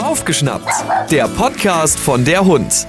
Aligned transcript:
Aufgeschnappt, 0.00 0.70
der 1.10 1.26
Podcast 1.26 1.98
von 1.98 2.24
der 2.24 2.44
Hund. 2.44 2.86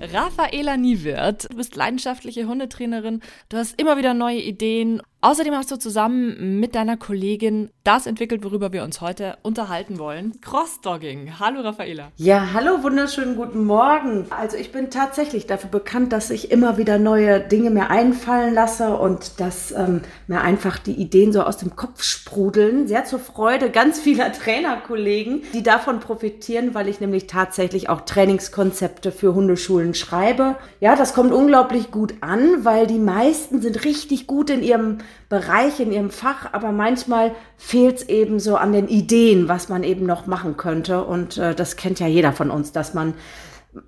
Raffaela 0.00 0.78
Niewirth, 0.78 1.50
du 1.50 1.56
bist 1.58 1.76
leidenschaftliche 1.76 2.48
Hundetrainerin, 2.48 3.20
du 3.50 3.58
hast 3.58 3.78
immer 3.78 3.98
wieder 3.98 4.14
neue 4.14 4.40
Ideen 4.40 5.02
Außerdem 5.24 5.54
hast 5.54 5.70
du 5.70 5.76
zusammen 5.76 6.58
mit 6.58 6.74
deiner 6.74 6.96
Kollegin 6.96 7.70
das 7.84 8.08
entwickelt, 8.08 8.42
worüber 8.42 8.72
wir 8.72 8.82
uns 8.82 9.00
heute 9.00 9.36
unterhalten 9.42 10.00
wollen. 10.00 10.40
Crossdogging. 10.40 11.38
Hallo 11.38 11.60
Raffaela. 11.60 12.10
Ja, 12.16 12.48
hallo, 12.54 12.82
wunderschönen 12.82 13.36
guten 13.36 13.64
Morgen. 13.64 14.26
Also 14.30 14.56
ich 14.56 14.72
bin 14.72 14.90
tatsächlich 14.90 15.46
dafür 15.46 15.70
bekannt, 15.70 16.12
dass 16.12 16.30
ich 16.30 16.50
immer 16.50 16.76
wieder 16.76 16.98
neue 16.98 17.38
Dinge 17.38 17.70
mir 17.70 17.88
einfallen 17.88 18.52
lasse 18.52 18.96
und 18.96 19.38
dass 19.38 19.70
ähm, 19.70 20.00
mir 20.26 20.40
einfach 20.40 20.78
die 20.78 20.94
Ideen 20.94 21.32
so 21.32 21.42
aus 21.44 21.56
dem 21.56 21.76
Kopf 21.76 22.02
sprudeln. 22.02 22.88
Sehr 22.88 23.04
zur 23.04 23.20
Freude 23.20 23.70
ganz 23.70 24.00
vieler 24.00 24.32
Trainerkollegen, 24.32 25.44
die 25.52 25.62
davon 25.62 26.00
profitieren, 26.00 26.74
weil 26.74 26.88
ich 26.88 26.98
nämlich 26.98 27.28
tatsächlich 27.28 27.88
auch 27.88 28.00
Trainingskonzepte 28.00 29.12
für 29.12 29.36
Hundeschulen 29.36 29.94
schreibe. 29.94 30.56
Ja, 30.80 30.96
das 30.96 31.14
kommt 31.14 31.32
unglaublich 31.32 31.92
gut 31.92 32.14
an, 32.22 32.64
weil 32.64 32.88
die 32.88 32.98
meisten 32.98 33.62
sind 33.62 33.84
richtig 33.84 34.26
gut 34.26 34.50
in 34.50 34.64
ihrem 34.64 34.98
Bereich, 35.28 35.80
in 35.80 35.92
ihrem 35.92 36.10
Fach, 36.10 36.52
aber 36.52 36.72
manchmal 36.72 37.32
fehlt 37.56 37.96
es 37.96 38.08
eben 38.08 38.40
so 38.40 38.56
an 38.56 38.72
den 38.72 38.88
Ideen, 38.88 39.48
was 39.48 39.68
man 39.68 39.82
eben 39.82 40.06
noch 40.06 40.26
machen 40.26 40.56
könnte. 40.56 41.04
Und 41.04 41.38
äh, 41.38 41.54
das 41.54 41.76
kennt 41.76 42.00
ja 42.00 42.06
jeder 42.06 42.32
von 42.32 42.50
uns, 42.50 42.72
dass 42.72 42.94
man 42.94 43.14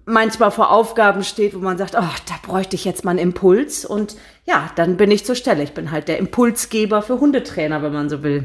manchmal 0.06 0.51
vor 0.51 0.70
Aufgaben 0.70 1.23
steht, 1.23 1.55
wo 1.55 1.59
man 1.59 1.79
sagt, 1.79 1.95
oh, 1.95 2.01
da 2.01 2.34
bräuchte 2.42 2.77
ich 2.77 2.84
jetzt 2.84 3.05
mal 3.05 3.12
einen 3.12 3.20
Impuls. 3.20 3.84
Und 3.84 4.16
ja, 4.46 4.70
dann 4.76 4.98
bin 4.98 5.10
ich 5.10 5.24
zur 5.24 5.36
Stelle. 5.36 5.62
Ich 5.62 5.72
bin 5.72 5.90
halt 5.90 6.06
der 6.06 6.18
Impulsgeber 6.18 7.00
für 7.00 7.18
Hundetrainer, 7.18 7.82
wenn 7.82 7.94
man 7.94 8.10
so 8.10 8.22
will. 8.22 8.44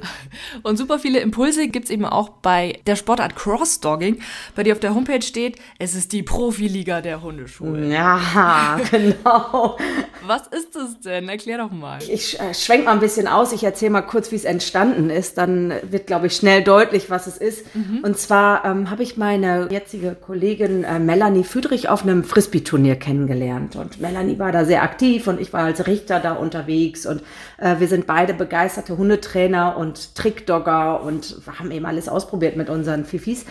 Und 0.63 0.77
super 0.77 0.97
viele 0.97 1.19
Impulse 1.19 1.67
gibt's 1.67 1.89
eben 1.89 2.05
auch 2.05 2.29
bei 2.29 2.79
der 2.87 2.95
Sportart 2.95 3.35
Crossdogging, 3.35 4.19
bei 4.55 4.63
dir 4.63 4.71
auf 4.71 4.79
der 4.79 4.95
Homepage 4.95 5.21
steht, 5.21 5.57
es 5.77 5.95
ist 5.95 6.13
die 6.13 6.23
Profiliga 6.23 7.01
der 7.01 7.21
Hundeschulen. 7.21 7.91
Ja, 7.91 8.79
genau. 8.91 9.77
Was 10.25 10.47
ist 10.47 10.75
das 10.75 11.01
denn? 11.01 11.27
Erklär 11.27 11.57
doch 11.57 11.71
mal. 11.71 11.99
Ich 12.07 12.39
äh, 12.39 12.53
schwenk 12.53 12.85
mal 12.85 12.93
ein 12.93 13.01
bisschen 13.01 13.27
aus. 13.27 13.51
Ich 13.51 13.65
erzähle 13.65 13.91
mal 13.91 14.01
kurz, 14.01 14.31
wie 14.31 14.35
es 14.35 14.45
entstanden 14.45 15.09
ist. 15.09 15.37
Dann 15.37 15.73
wird, 15.83 16.07
glaube 16.07 16.27
ich, 16.27 16.35
schnell 16.35 16.63
deutlich, 16.63 17.09
was 17.09 17.27
es 17.27 17.35
ist. 17.35 17.75
Mhm. 17.75 17.99
Und 18.03 18.17
zwar 18.17 18.63
ähm, 18.63 18.89
habe 18.89 19.03
ich 19.03 19.17
meine 19.17 19.67
jetzige 19.69 20.15
Kollegin 20.15 20.85
äh, 20.85 20.99
Melanie 20.99 21.43
Füdrich 21.43 21.89
auf 21.89 22.03
einem 22.03 22.23
Frisbee-Turnier 22.23 22.95
kennengelernt. 22.95 23.75
Und 23.75 23.99
Melanie 23.99 24.39
war 24.39 24.53
da 24.53 24.63
sehr 24.63 24.83
aktiv 24.83 25.27
und 25.27 25.41
ich 25.41 25.51
war 25.51 25.63
als 25.63 25.88
Richter 25.89 26.19
da 26.19 26.33
unterwegs 26.33 27.05
und 27.05 27.21
äh, 27.57 27.79
wir 27.79 27.87
sind 27.87 28.07
beide 28.07 28.33
begeisterte 28.33 28.97
Hundetrainer 28.97 29.75
und 29.75 30.15
Trickdogger 30.15 31.03
und 31.03 31.35
haben 31.59 31.71
eben 31.71 31.85
alles 31.85 32.07
ausprobiert 32.07 32.55
mit 32.55 32.69
unseren 32.69 33.03
Fifis. 33.03 33.45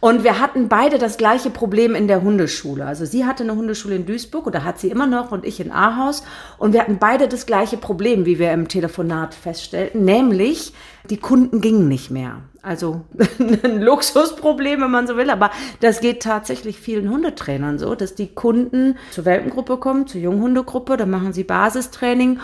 Und 0.00 0.24
wir 0.24 0.40
hatten 0.40 0.68
beide 0.68 0.98
das 0.98 1.18
gleiche 1.18 1.50
Problem 1.50 1.94
in 1.94 2.08
der 2.08 2.22
Hundeschule. 2.22 2.86
Also 2.86 3.04
sie 3.04 3.26
hatte 3.26 3.42
eine 3.42 3.54
Hundeschule 3.54 3.96
in 3.96 4.06
Duisburg 4.06 4.46
oder 4.46 4.64
hat 4.64 4.78
sie 4.78 4.88
immer 4.88 5.06
noch 5.06 5.32
und 5.32 5.44
ich 5.44 5.60
in 5.60 5.72
Ahaus. 5.72 6.22
Und 6.56 6.72
wir 6.72 6.80
hatten 6.80 6.98
beide 6.98 7.28
das 7.28 7.44
gleiche 7.44 7.76
Problem, 7.76 8.24
wie 8.24 8.38
wir 8.38 8.52
im 8.52 8.68
Telefonat 8.68 9.34
feststellten, 9.34 10.04
nämlich 10.04 10.72
die 11.08 11.16
Kunden 11.16 11.60
gingen 11.60 11.88
nicht 11.88 12.10
mehr. 12.10 12.42
Also 12.62 13.02
ein 13.38 13.80
Luxusproblem, 13.80 14.82
wenn 14.82 14.90
man 14.90 15.06
so 15.06 15.16
will, 15.16 15.30
aber 15.30 15.50
das 15.80 16.00
geht 16.00 16.22
tatsächlich 16.22 16.78
vielen 16.78 17.10
Hundetrainern 17.10 17.78
so, 17.78 17.94
dass 17.94 18.14
die 18.14 18.28
Kunden 18.34 18.98
zur 19.12 19.24
Welpengruppe 19.24 19.78
kommen, 19.78 20.06
zur 20.06 20.20
Junghundegruppe, 20.20 20.96
da 20.96 21.06
machen 21.06 21.32
sie 21.32 21.44
Basistraining 21.44 22.38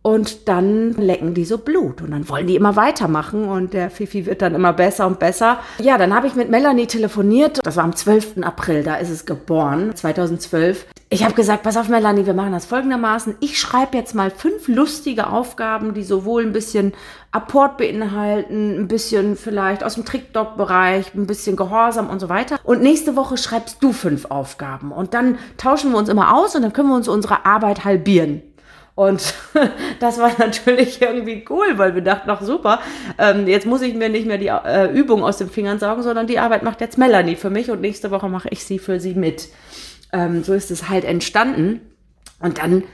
und 0.00 0.48
dann 0.48 0.92
lecken 0.92 1.34
die 1.34 1.44
so 1.44 1.58
Blut 1.58 2.00
und 2.00 2.12
dann 2.12 2.28
wollen 2.28 2.46
die 2.46 2.56
immer 2.56 2.76
weitermachen 2.76 3.46
und 3.46 3.74
der 3.74 3.90
Fifi 3.90 4.24
wird 4.24 4.40
dann 4.40 4.54
immer 4.54 4.72
besser 4.72 5.06
und 5.06 5.18
besser. 5.18 5.58
Ja, 5.80 5.98
dann 5.98 6.14
habe 6.14 6.26
ich 6.26 6.34
mit 6.34 6.50
Melanie 6.50 6.86
telefoniert. 6.86 7.60
Das 7.62 7.76
war 7.76 7.84
am 7.84 7.94
12. 7.94 8.38
April, 8.42 8.84
da 8.84 8.96
ist 8.96 9.10
es 9.10 9.26
geboren, 9.26 9.94
2012. 9.94 10.86
Ich 11.10 11.24
habe 11.24 11.32
gesagt, 11.32 11.62
pass 11.62 11.78
auf 11.78 11.88
Melanie, 11.88 12.26
wir 12.26 12.34
machen 12.34 12.52
das 12.52 12.66
folgendermaßen. 12.66 13.36
Ich 13.40 13.58
schreibe 13.58 13.96
jetzt 13.96 14.14
mal 14.14 14.30
fünf 14.30 14.68
lustige 14.68 15.28
Aufgaben, 15.28 15.94
die 15.94 16.02
sowohl 16.02 16.42
ein 16.42 16.52
bisschen 16.52 16.92
Apport 17.32 17.78
beinhalten, 17.78 18.78
ein 18.78 18.88
bisschen 18.88 19.36
vielleicht 19.36 19.82
aus 19.82 19.94
dem 19.94 20.04
Trickdog-Bereich, 20.04 21.14
ein 21.14 21.26
bisschen 21.26 21.56
Gehorsam 21.56 22.10
und 22.10 22.20
so 22.20 22.28
weiter. 22.28 22.58
Und 22.62 22.82
nächste 22.82 23.16
Woche 23.16 23.38
schreibst 23.38 23.82
du 23.82 23.94
fünf 23.94 24.26
Aufgaben 24.26 24.92
und 24.92 25.14
dann 25.14 25.38
tauschen 25.56 25.92
wir 25.92 25.98
uns 25.98 26.10
immer 26.10 26.36
aus 26.36 26.54
und 26.54 26.60
dann 26.60 26.74
können 26.74 26.90
wir 26.90 26.96
uns 26.96 27.08
unsere 27.08 27.46
Arbeit 27.46 27.86
halbieren. 27.86 28.42
Und 28.94 29.32
das 30.00 30.18
war 30.18 30.32
natürlich 30.38 31.00
irgendwie 31.00 31.42
cool, 31.48 31.78
weil 31.78 31.94
wir 31.94 32.02
dachten, 32.02 32.28
ach 32.28 32.42
super, 32.42 32.80
ähm, 33.16 33.46
jetzt 33.46 33.64
muss 33.64 33.80
ich 33.80 33.94
mir 33.94 34.10
nicht 34.10 34.26
mehr 34.26 34.38
die 34.38 34.48
äh, 34.48 34.92
Übung 34.92 35.24
aus 35.24 35.38
den 35.38 35.48
Fingern 35.48 35.78
saugen, 35.78 36.02
sondern 36.02 36.26
die 36.26 36.38
Arbeit 36.38 36.64
macht 36.64 36.82
jetzt 36.82 36.98
Melanie 36.98 37.36
für 37.36 37.48
mich 37.48 37.70
und 37.70 37.80
nächste 37.80 38.10
Woche 38.10 38.28
mache 38.28 38.48
ich 38.50 38.64
sie 38.64 38.78
für 38.78 39.00
sie 39.00 39.14
mit. 39.14 39.48
Ähm, 40.12 40.42
so 40.42 40.54
ist 40.54 40.70
es 40.70 40.88
halt 40.88 41.04
entstanden. 41.04 41.80
Und 42.40 42.58
dann 42.58 42.84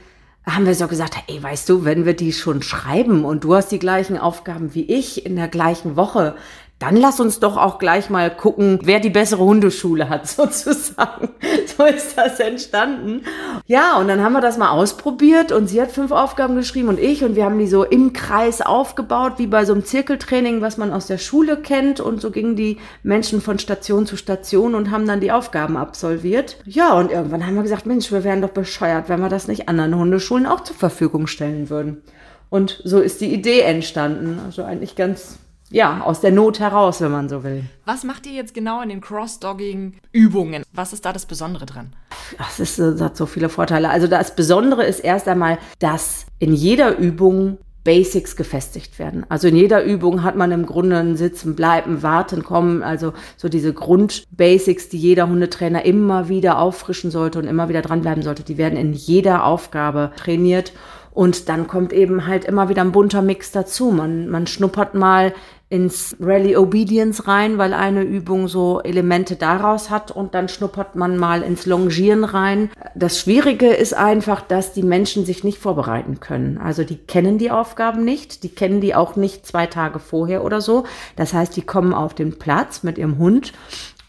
haben 0.45 0.65
wir 0.65 0.75
so 0.75 0.87
gesagt, 0.87 1.15
ey, 1.27 1.41
weißt 1.41 1.67
du, 1.69 1.85
wenn 1.85 2.05
wir 2.05 2.15
die 2.15 2.31
schon 2.31 2.61
schreiben 2.61 3.25
und 3.25 3.43
du 3.43 3.55
hast 3.55 3.71
die 3.71 3.79
gleichen 3.79 4.17
Aufgaben 4.17 4.75
wie 4.75 4.85
ich 4.85 5.25
in 5.25 5.35
der 5.35 5.47
gleichen 5.47 5.95
Woche, 5.95 6.35
dann 6.79 6.97
lass 6.97 7.21
uns 7.21 7.39
doch 7.39 7.55
auch 7.55 7.79
gleich 7.79 8.09
mal 8.09 8.29
gucken, 8.29 8.79
wer 8.83 8.99
die 8.99 9.09
bessere 9.09 9.43
Hundeschule 9.43 10.09
hat, 10.09 10.27
sozusagen. 10.27 11.29
So 11.77 11.85
ist 11.85 12.17
das 12.17 12.39
entstanden. 12.39 13.21
Ja, 13.65 13.97
und 13.97 14.09
dann 14.09 14.21
haben 14.21 14.33
wir 14.33 14.41
das 14.41 14.57
mal 14.57 14.71
ausprobiert 14.71 15.51
und 15.51 15.67
sie 15.67 15.81
hat 15.81 15.91
fünf 15.91 16.11
Aufgaben 16.11 16.55
geschrieben 16.55 16.89
und 16.89 16.99
ich 16.99 17.23
und 17.23 17.35
wir 17.35 17.45
haben 17.45 17.57
die 17.59 17.67
so 17.67 17.83
im 17.83 18.11
Kreis 18.11 18.61
aufgebaut, 18.61 19.33
wie 19.37 19.47
bei 19.47 19.63
so 19.63 19.73
einem 19.73 19.85
Zirkeltraining, 19.85 20.61
was 20.61 20.77
man 20.77 20.91
aus 20.91 21.07
der 21.07 21.17
Schule 21.17 21.57
kennt 21.57 22.01
und 22.01 22.19
so 22.19 22.29
gingen 22.29 22.55
die 22.57 22.77
Menschen 23.03 23.41
von 23.41 23.57
Station 23.57 24.05
zu 24.05 24.17
Station 24.17 24.75
und 24.75 24.91
haben 24.91 25.07
dann 25.07 25.21
die 25.21 25.31
Aufgaben 25.31 25.77
absolviert. 25.77 26.57
Ja, 26.65 26.93
und 26.93 27.11
irgendwann 27.11 27.45
haben 27.45 27.55
wir 27.55 27.63
gesagt, 27.63 27.85
Mensch, 27.85 28.11
wir 28.11 28.25
wären 28.25 28.41
doch 28.41 28.49
bescheuert, 28.49 29.07
wenn 29.07 29.21
wir 29.21 29.29
das 29.29 29.47
nicht 29.47 29.69
anderen 29.69 29.95
Hundeschulen 29.95 30.45
auch 30.45 30.61
zur 30.61 30.75
Verfügung 30.75 31.27
stellen 31.27 31.69
würden. 31.69 32.01
Und 32.49 32.81
so 32.83 32.99
ist 32.99 33.21
die 33.21 33.33
Idee 33.33 33.61
entstanden. 33.61 34.39
Also 34.45 34.63
eigentlich 34.63 34.95
ganz 34.95 35.39
ja, 35.69 36.01
aus 36.01 36.21
der 36.21 36.31
Not 36.31 36.59
heraus, 36.59 37.01
wenn 37.01 37.11
man 37.11 37.29
so 37.29 37.43
will. 37.43 37.63
Was 37.85 38.03
macht 38.03 38.25
ihr 38.25 38.33
jetzt 38.33 38.53
genau 38.53 38.81
in 38.81 38.89
den 38.89 39.01
Cross-Dogging-Übungen? 39.01 40.63
Was 40.73 40.93
ist 40.93 41.05
da 41.05 41.13
das 41.13 41.25
Besondere 41.25 41.65
dran? 41.65 41.93
Das, 42.37 42.59
ist, 42.59 42.79
das 42.79 43.01
hat 43.01 43.17
so 43.17 43.25
viele 43.25 43.49
Vorteile. 43.49 43.89
Also 43.89 44.07
das 44.07 44.35
Besondere 44.35 44.85
ist 44.85 44.99
erst 44.99 45.27
einmal, 45.27 45.57
dass 45.79 46.25
in 46.39 46.53
jeder 46.53 46.97
Übung 46.97 47.57
Basics 47.85 48.35
gefestigt 48.35 48.97
werden. 48.97 49.25
Also 49.29 49.47
in 49.47 49.55
jeder 49.55 49.83
Übung 49.83 50.23
hat 50.23 50.35
man 50.35 50.51
im 50.51 50.65
Grunde 50.65 50.97
ein 50.97 51.15
Sitzen, 51.15 51.55
Bleiben, 51.55 52.01
Warten, 52.01 52.43
Kommen, 52.43 52.81
also 52.81 53.13
so 53.37 53.47
diese 53.47 53.73
Grundbasics, 53.73 54.89
die 54.89 54.97
jeder 54.97 55.29
Hundetrainer 55.29 55.85
immer 55.85 56.27
wieder 56.27 56.57
auffrischen 56.57 57.11
sollte 57.11 57.37
und 57.37 57.45
immer 57.45 57.69
wieder 57.69 57.83
dranbleiben 57.83 58.23
sollte, 58.23 58.41
die 58.41 58.57
werden 58.57 58.77
in 58.77 58.93
jeder 58.93 59.45
Aufgabe 59.45 60.11
trainiert. 60.17 60.73
Und 61.15 61.47
dann 61.47 61.67
kommt 61.67 61.93
eben 61.93 62.27
halt 62.27 62.43
immer 62.43 62.67
wieder 62.67 62.81
ein 62.81 62.91
bunter 62.91 63.21
Mix 63.21 63.53
dazu. 63.53 63.89
Man, 63.91 64.27
man 64.27 64.47
schnuppert 64.47 64.95
mal 64.95 65.33
ins 65.69 66.15
Rally 66.19 66.57
Obedience 66.57 67.25
rein, 67.25 67.57
weil 67.57 67.73
eine 67.73 68.03
Übung 68.03 68.49
so 68.49 68.81
Elemente 68.81 69.37
daraus 69.37 69.89
hat 69.89 70.11
und 70.11 70.35
dann 70.35 70.49
schnuppert 70.49 70.95
man 70.95 71.17
mal 71.17 71.41
ins 71.41 71.65
Longieren 71.65 72.25
rein. 72.25 72.69
Das 72.95 73.17
Schwierige 73.17 73.69
ist 73.69 73.93
einfach, 73.93 74.41
dass 74.41 74.73
die 74.73 74.83
Menschen 74.83 75.25
sich 75.25 75.45
nicht 75.45 75.57
vorbereiten 75.57 76.19
können. 76.19 76.57
Also 76.57 76.83
die 76.83 76.97
kennen 76.97 77.37
die 77.37 77.49
Aufgaben 77.49 78.03
nicht, 78.03 78.43
die 78.43 78.49
kennen 78.49 78.81
die 78.81 78.93
auch 78.93 79.15
nicht 79.15 79.47
zwei 79.47 79.67
Tage 79.67 79.99
vorher 79.99 80.43
oder 80.43 80.59
so. 80.59 80.83
Das 81.15 81.33
heißt, 81.33 81.55
die 81.55 81.63
kommen 81.63 81.93
auf 81.93 82.13
den 82.13 82.37
Platz 82.37 82.83
mit 82.83 82.97
ihrem 82.97 83.17
Hund 83.17 83.53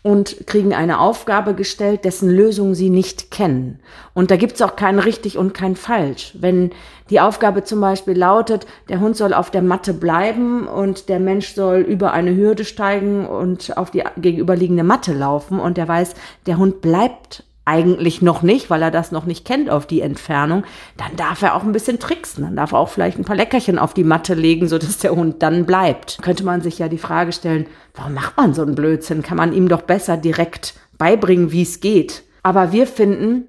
und 0.07 0.47
kriegen 0.47 0.73
eine 0.73 1.01
Aufgabe 1.01 1.55
gestellt, 1.55 2.05
dessen 2.05 2.31
Lösung 2.31 2.77
sie 2.77 2.91
nicht 2.91 3.33
kennen. 3.33 3.81
Und 4.15 4.31
da 4.31 4.37
gibt's 4.37 4.63
auch 4.63 4.77
kein 4.77 5.01
richtig 5.01 5.37
und 5.37 5.53
kein 5.53 5.75
falsch. 5.75 6.33
Wenn 6.39 6.71
die 7.11 7.19
Aufgabe 7.19 7.65
zum 7.65 7.81
Beispiel 7.81 8.17
lautet, 8.17 8.69
der 8.89 9.01
Hund 9.01 9.17
soll 9.17 9.35
auf 9.35 9.51
der 9.51 9.63
Matte 9.63 9.93
bleiben 9.93 10.69
und 10.69 11.09
der 11.09 11.19
Mensch 11.19 11.55
soll 11.55 11.81
über 11.81 12.13
eine 12.13 12.37
Hürde 12.37 12.65
steigen 12.65 13.27
und 13.27 13.77
auf 13.77 13.91
die 13.91 14.05
gegenüberliegende 14.17 14.85
Matte 14.85 15.13
laufen 15.13 15.59
und 15.59 15.77
der 15.77 15.89
weiß, 15.89 16.15
der 16.47 16.57
Hund 16.57 16.83
bleibt 16.83 17.43
eigentlich 17.67 18.23
noch 18.23 18.43
nicht, 18.43 18.71
weil 18.71 18.81
er 18.81 18.91
das 18.91 19.13
noch 19.13 19.27
nicht 19.27 19.45
kennt 19.45 19.69
auf 19.69 19.87
die 19.87 20.01
Entfernung, 20.01 20.65
dann 20.97 21.17
darf 21.17 21.43
er 21.43 21.55
auch 21.55 21.65
ein 21.65 21.73
bisschen 21.73 21.99
tricksen. 21.99 22.45
Dann 22.45 22.57
darf 22.57 22.73
er 22.73 22.79
auch 22.79 22.89
vielleicht 22.89 23.19
ein 23.19 23.25
paar 23.25 23.37
Leckerchen 23.37 23.79
auf 23.79 23.93
die 23.93 24.05
Matte 24.05 24.35
legen, 24.35 24.69
sodass 24.69 24.99
der 24.99 25.15
Hund 25.15 25.43
dann 25.43 25.67
bleibt. 25.67 26.19
Könnte 26.23 26.45
man 26.45 26.63
sich 26.63 26.79
ja 26.79 26.89
die 26.89 26.97
Frage 26.97 27.33
stellen, 27.33 27.67
warum 27.95 28.15
macht 28.15 28.37
man 28.37 28.55
so 28.55 28.63
einen 28.63 28.77
Blödsinn? 28.77 29.23
Kann 29.23 29.37
man 29.37 29.53
ihm 29.53 29.69
doch 29.69 29.83
besser 29.83 30.17
direkt 30.17 30.75
beibringen, 30.97 31.51
wie 31.51 31.63
es 31.63 31.81
geht. 31.81 32.23
Aber 32.43 32.71
wir 32.71 32.87
finden, 32.87 33.49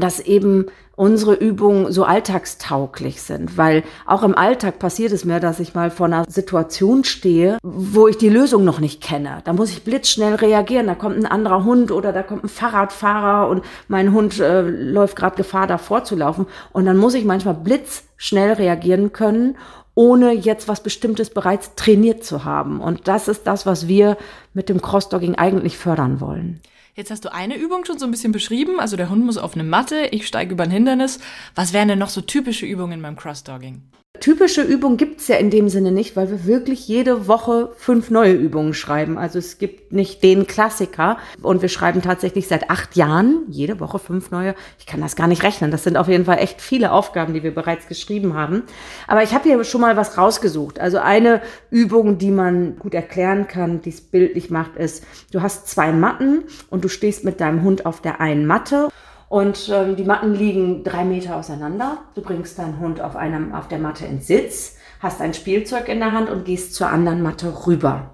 dass 0.00 0.20
eben 0.20 0.66
unsere 0.96 1.34
Übungen 1.34 1.92
so 1.92 2.04
alltagstauglich 2.04 3.20
sind, 3.20 3.58
weil 3.58 3.84
auch 4.06 4.22
im 4.22 4.34
Alltag 4.34 4.78
passiert 4.78 5.12
es 5.12 5.26
mir, 5.26 5.40
dass 5.40 5.60
ich 5.60 5.74
mal 5.74 5.90
vor 5.90 6.06
einer 6.06 6.24
Situation 6.26 7.04
stehe, 7.04 7.58
wo 7.62 8.08
ich 8.08 8.16
die 8.16 8.30
Lösung 8.30 8.64
noch 8.64 8.80
nicht 8.80 9.02
kenne. 9.02 9.42
Da 9.44 9.52
muss 9.52 9.70
ich 9.70 9.84
blitzschnell 9.84 10.36
reagieren, 10.36 10.86
da 10.86 10.94
kommt 10.94 11.16
ein 11.16 11.26
anderer 11.26 11.64
Hund 11.64 11.92
oder 11.92 12.12
da 12.12 12.22
kommt 12.22 12.44
ein 12.44 12.48
Fahrradfahrer 12.48 13.48
und 13.48 13.62
mein 13.88 14.12
Hund 14.12 14.40
äh, 14.40 14.62
läuft 14.62 15.16
gerade 15.16 15.36
Gefahr 15.36 15.66
davor 15.66 16.04
zu 16.04 16.16
laufen 16.16 16.46
und 16.72 16.86
dann 16.86 16.96
muss 16.96 17.14
ich 17.14 17.26
manchmal 17.26 17.54
blitzschnell 17.54 18.54
reagieren 18.54 19.12
können 19.12 19.56
ohne 19.98 20.32
jetzt 20.32 20.68
was 20.68 20.82
Bestimmtes 20.82 21.30
bereits 21.30 21.74
trainiert 21.74 22.22
zu 22.22 22.44
haben. 22.44 22.82
Und 22.82 23.08
das 23.08 23.28
ist 23.28 23.46
das, 23.46 23.64
was 23.64 23.88
wir 23.88 24.18
mit 24.52 24.68
dem 24.68 24.82
Crossdogging 24.82 25.36
eigentlich 25.36 25.78
fördern 25.78 26.20
wollen. 26.20 26.60
Jetzt 26.96 27.10
hast 27.10 27.26
du 27.26 27.32
eine 27.32 27.56
Übung 27.56 27.84
schon 27.84 27.98
so 27.98 28.06
ein 28.06 28.10
bisschen 28.10 28.32
beschrieben. 28.32 28.80
Also 28.80 28.96
der 28.96 29.10
Hund 29.10 29.22
muss 29.22 29.36
auf 29.36 29.52
eine 29.52 29.64
Matte, 29.64 30.08
ich 30.12 30.26
steige 30.26 30.52
über 30.52 30.64
ein 30.64 30.70
Hindernis. 30.70 31.20
Was 31.54 31.74
wären 31.74 31.88
denn 31.88 31.98
noch 31.98 32.08
so 32.08 32.22
typische 32.22 32.64
Übungen 32.64 33.02
beim 33.02 33.16
Crossdogging? 33.16 33.82
Typische 34.20 34.62
Übungen 34.62 34.96
gibt 34.96 35.20
es 35.20 35.28
ja 35.28 35.36
in 35.36 35.50
dem 35.50 35.68
Sinne 35.68 35.92
nicht, 35.92 36.16
weil 36.16 36.30
wir 36.30 36.46
wirklich 36.46 36.88
jede 36.88 37.28
Woche 37.28 37.70
fünf 37.76 38.10
neue 38.10 38.32
Übungen 38.32 38.74
schreiben. 38.74 39.18
Also 39.18 39.38
es 39.38 39.58
gibt 39.58 39.92
nicht 39.92 40.22
den 40.22 40.46
Klassiker. 40.46 41.18
Und 41.42 41.62
wir 41.62 41.68
schreiben 41.68 42.02
tatsächlich 42.02 42.48
seit 42.48 42.70
acht 42.70 42.96
Jahren 42.96 43.42
jede 43.48 43.80
Woche 43.80 43.98
fünf 43.98 44.30
neue. 44.30 44.54
Ich 44.78 44.86
kann 44.86 45.00
das 45.00 45.16
gar 45.16 45.26
nicht 45.26 45.42
rechnen. 45.42 45.70
Das 45.70 45.84
sind 45.84 45.96
auf 45.96 46.08
jeden 46.08 46.24
Fall 46.24 46.38
echt 46.38 46.60
viele 46.60 46.92
Aufgaben, 46.92 47.34
die 47.34 47.42
wir 47.42 47.54
bereits 47.54 47.88
geschrieben 47.88 48.34
haben. 48.34 48.62
Aber 49.06 49.22
ich 49.22 49.32
habe 49.32 49.44
hier 49.44 49.62
schon 49.64 49.80
mal 49.80 49.96
was 49.96 50.18
rausgesucht. 50.18 50.78
Also 50.78 50.98
eine 50.98 51.42
Übung, 51.70 52.18
die 52.18 52.30
man 52.30 52.78
gut 52.78 52.94
erklären 52.94 53.46
kann, 53.46 53.80
die 53.82 53.90
es 53.90 54.00
bildlich 54.00 54.50
macht, 54.50 54.76
ist, 54.76 55.04
du 55.32 55.42
hast 55.42 55.68
zwei 55.68 55.92
Matten 55.92 56.44
und 56.70 56.84
du 56.84 56.88
stehst 56.88 57.24
mit 57.24 57.40
deinem 57.40 57.62
Hund 57.62 57.86
auf 57.86 58.00
der 58.00 58.20
einen 58.20 58.46
Matte 58.46 58.88
und 59.28 59.70
ähm, 59.72 59.96
die 59.96 60.04
Matten 60.04 60.34
liegen 60.34 60.84
drei 60.84 61.04
Meter 61.04 61.36
auseinander. 61.36 61.98
Du 62.14 62.22
bringst 62.22 62.58
deinen 62.58 62.78
Hund 62.78 63.00
auf, 63.00 63.16
einem, 63.16 63.54
auf 63.54 63.68
der 63.68 63.78
Matte 63.78 64.06
ins 64.06 64.26
Sitz, 64.26 64.76
hast 65.00 65.20
ein 65.20 65.34
Spielzeug 65.34 65.88
in 65.88 65.98
der 65.98 66.12
Hand 66.12 66.30
und 66.30 66.44
gehst 66.44 66.74
zur 66.74 66.88
anderen 66.88 67.22
Matte 67.22 67.66
rüber. 67.66 68.10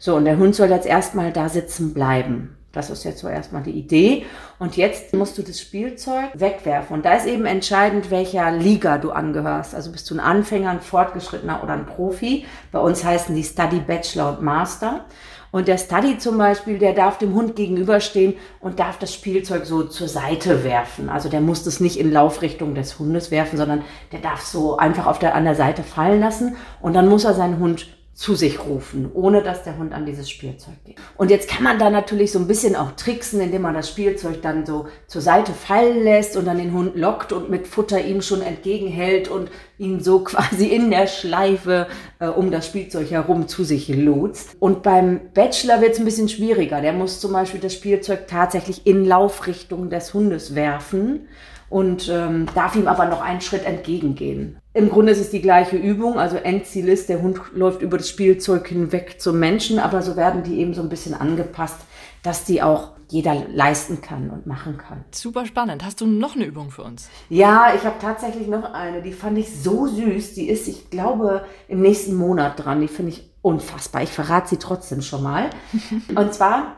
So, 0.00 0.16
und 0.16 0.24
der 0.24 0.38
Hund 0.38 0.54
soll 0.54 0.70
jetzt 0.70 0.86
erstmal 0.86 1.32
da 1.32 1.48
sitzen 1.48 1.94
bleiben. 1.94 2.56
Das 2.72 2.90
ist 2.90 3.02
jetzt 3.04 3.20
so 3.20 3.28
erstmal 3.28 3.62
die 3.62 3.72
Idee. 3.72 4.26
Und 4.58 4.76
jetzt 4.76 5.14
musst 5.14 5.38
du 5.38 5.42
das 5.42 5.60
Spielzeug 5.60 6.30
wegwerfen. 6.34 6.96
Und 6.96 7.04
da 7.04 7.14
ist 7.14 7.26
eben 7.26 7.46
entscheidend, 7.46 8.10
welcher 8.10 8.50
Liga 8.52 8.98
du 8.98 9.10
angehörst. 9.10 9.74
Also 9.74 9.90
bist 9.90 10.08
du 10.10 10.14
ein 10.14 10.20
Anfänger, 10.20 10.70
ein 10.70 10.80
Fortgeschrittener 10.80 11.62
oder 11.62 11.72
ein 11.72 11.86
Profi. 11.86 12.44
Bei 12.70 12.78
uns 12.78 13.02
heißen 13.02 13.34
die 13.34 13.42
Study 13.42 13.80
Bachelor 13.80 14.36
und 14.36 14.42
Master. 14.42 15.06
Und 15.50 15.68
der 15.68 15.78
Study 15.78 16.18
zum 16.18 16.38
Beispiel, 16.38 16.78
der 16.78 16.92
darf 16.92 17.18
dem 17.18 17.34
Hund 17.34 17.56
gegenüberstehen 17.56 18.34
und 18.60 18.78
darf 18.78 18.98
das 18.98 19.14
Spielzeug 19.14 19.64
so 19.64 19.84
zur 19.84 20.08
Seite 20.08 20.62
werfen. 20.64 21.08
Also 21.08 21.28
der 21.28 21.40
muss 21.40 21.64
das 21.64 21.80
nicht 21.80 21.98
in 21.98 22.12
Laufrichtung 22.12 22.74
des 22.74 22.98
Hundes 22.98 23.30
werfen, 23.30 23.56
sondern 23.56 23.82
der 24.12 24.20
darf 24.20 24.42
so 24.42 24.76
einfach 24.76 25.06
auf 25.06 25.18
der, 25.18 25.34
an 25.34 25.44
der 25.44 25.54
Seite 25.54 25.82
fallen 25.82 26.20
lassen. 26.20 26.56
Und 26.80 26.94
dann 26.94 27.08
muss 27.08 27.24
er 27.24 27.34
seinen 27.34 27.58
Hund 27.58 27.86
zu 28.18 28.34
sich 28.34 28.58
rufen, 28.58 29.08
ohne 29.14 29.44
dass 29.44 29.62
der 29.62 29.78
Hund 29.78 29.92
an 29.92 30.04
dieses 30.04 30.28
Spielzeug 30.28 30.74
geht. 30.84 30.96
Und 31.16 31.30
jetzt 31.30 31.48
kann 31.48 31.62
man 31.62 31.78
da 31.78 31.88
natürlich 31.88 32.32
so 32.32 32.40
ein 32.40 32.48
bisschen 32.48 32.74
auch 32.74 32.90
tricksen, 32.96 33.40
indem 33.40 33.62
man 33.62 33.74
das 33.74 33.88
Spielzeug 33.88 34.42
dann 34.42 34.66
so 34.66 34.88
zur 35.06 35.22
Seite 35.22 35.52
fallen 35.52 36.02
lässt 36.02 36.36
und 36.36 36.44
dann 36.44 36.58
den 36.58 36.72
Hund 36.72 36.96
lockt 36.96 37.32
und 37.32 37.48
mit 37.48 37.68
Futter 37.68 38.04
ihm 38.04 38.20
schon 38.20 38.42
entgegenhält 38.42 39.28
und 39.28 39.52
ihn 39.78 40.00
so 40.00 40.18
quasi 40.24 40.66
in 40.66 40.90
der 40.90 41.06
Schleife 41.06 41.86
äh, 42.18 42.26
um 42.26 42.50
das 42.50 42.66
Spielzeug 42.66 43.08
herum 43.08 43.46
zu 43.46 43.62
sich 43.62 43.86
lotst. 43.86 44.56
Und 44.58 44.82
beim 44.82 45.20
Bachelor 45.32 45.80
wird 45.80 45.92
es 45.92 46.00
ein 46.00 46.04
bisschen 46.04 46.28
schwieriger. 46.28 46.80
Der 46.80 46.94
muss 46.94 47.20
zum 47.20 47.32
Beispiel 47.32 47.60
das 47.60 47.74
Spielzeug 47.74 48.26
tatsächlich 48.26 48.84
in 48.84 49.04
Laufrichtung 49.04 49.90
des 49.90 50.12
Hundes 50.12 50.56
werfen 50.56 51.28
und 51.70 52.08
ähm, 52.08 52.46
darf 52.52 52.74
ihm 52.74 52.88
aber 52.88 53.04
noch 53.06 53.20
einen 53.20 53.42
Schritt 53.42 53.64
entgegengehen. 53.64 54.58
Im 54.78 54.90
Grunde 54.90 55.10
ist 55.10 55.18
es 55.18 55.30
die 55.30 55.42
gleiche 55.42 55.76
Übung, 55.76 56.20
also 56.20 56.36
Endziel 56.36 56.88
ist, 56.88 57.08
der 57.08 57.20
Hund 57.20 57.40
läuft 57.52 57.82
über 57.82 57.98
das 57.98 58.08
Spielzeug 58.08 58.68
hinweg 58.68 59.20
zum 59.20 59.40
Menschen, 59.40 59.80
aber 59.80 60.02
so 60.02 60.14
werden 60.14 60.44
die 60.44 60.60
eben 60.60 60.72
so 60.72 60.82
ein 60.82 60.88
bisschen 60.88 61.14
angepasst, 61.14 61.80
dass 62.22 62.44
die 62.44 62.62
auch 62.62 62.92
jeder 63.08 63.34
leisten 63.52 64.02
kann 64.02 64.30
und 64.30 64.46
machen 64.46 64.78
kann. 64.78 65.04
Super 65.10 65.46
spannend. 65.46 65.84
Hast 65.84 66.00
du 66.00 66.06
noch 66.06 66.36
eine 66.36 66.44
Übung 66.44 66.70
für 66.70 66.84
uns? 66.84 67.08
Ja, 67.28 67.72
ich 67.74 67.84
habe 67.84 67.96
tatsächlich 68.00 68.46
noch 68.46 68.72
eine, 68.72 69.02
die 69.02 69.12
fand 69.12 69.36
ich 69.38 69.52
so 69.52 69.88
süß. 69.88 70.34
Die 70.34 70.48
ist, 70.48 70.68
ich 70.68 70.90
glaube, 70.90 71.44
im 71.66 71.80
nächsten 71.80 72.14
Monat 72.14 72.64
dran. 72.64 72.80
Die 72.80 72.86
finde 72.86 73.10
ich 73.10 73.28
unfassbar. 73.42 74.04
Ich 74.04 74.10
verrate 74.10 74.50
sie 74.50 74.58
trotzdem 74.58 75.02
schon 75.02 75.24
mal. 75.24 75.50
und 76.14 76.32
zwar 76.32 76.76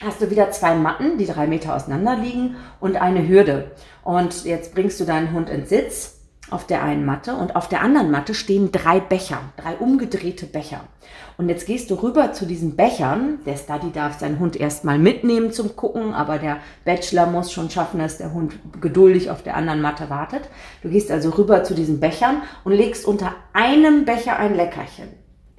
hast 0.00 0.22
du 0.22 0.30
wieder 0.30 0.52
zwei 0.52 0.76
Matten, 0.76 1.18
die 1.18 1.26
drei 1.26 1.48
Meter 1.48 1.74
auseinander 1.74 2.14
liegen 2.14 2.54
und 2.78 2.94
eine 2.94 3.26
Hürde. 3.26 3.72
Und 4.04 4.44
jetzt 4.44 4.72
bringst 4.72 5.00
du 5.00 5.04
deinen 5.04 5.32
Hund 5.32 5.50
ins 5.50 5.70
Sitz 5.70 6.19
auf 6.50 6.66
der 6.66 6.82
einen 6.82 7.04
Matte 7.04 7.34
und 7.34 7.56
auf 7.56 7.68
der 7.68 7.82
anderen 7.82 8.10
Matte 8.10 8.34
stehen 8.34 8.72
drei 8.72 9.00
Becher, 9.00 9.40
drei 9.56 9.74
umgedrehte 9.76 10.46
Becher. 10.46 10.80
Und 11.38 11.48
jetzt 11.48 11.66
gehst 11.66 11.90
du 11.90 11.94
rüber 11.94 12.32
zu 12.32 12.44
diesen 12.44 12.76
Bechern. 12.76 13.38
Der 13.46 13.56
Study 13.56 13.90
darf 13.92 14.18
seinen 14.18 14.38
Hund 14.38 14.56
erstmal 14.56 14.98
mitnehmen 14.98 15.52
zum 15.52 15.74
Gucken, 15.74 16.12
aber 16.12 16.38
der 16.38 16.58
Bachelor 16.84 17.26
muss 17.26 17.50
schon 17.50 17.70
schaffen, 17.70 17.98
dass 17.98 18.18
der 18.18 18.34
Hund 18.34 18.54
geduldig 18.80 19.30
auf 19.30 19.42
der 19.42 19.56
anderen 19.56 19.80
Matte 19.80 20.10
wartet. 20.10 20.42
Du 20.82 20.90
gehst 20.90 21.10
also 21.10 21.30
rüber 21.30 21.64
zu 21.64 21.74
diesen 21.74 21.98
Bechern 21.98 22.42
und 22.64 22.72
legst 22.72 23.06
unter 23.06 23.34
einem 23.52 24.04
Becher 24.04 24.38
ein 24.38 24.54
Leckerchen. 24.54 25.08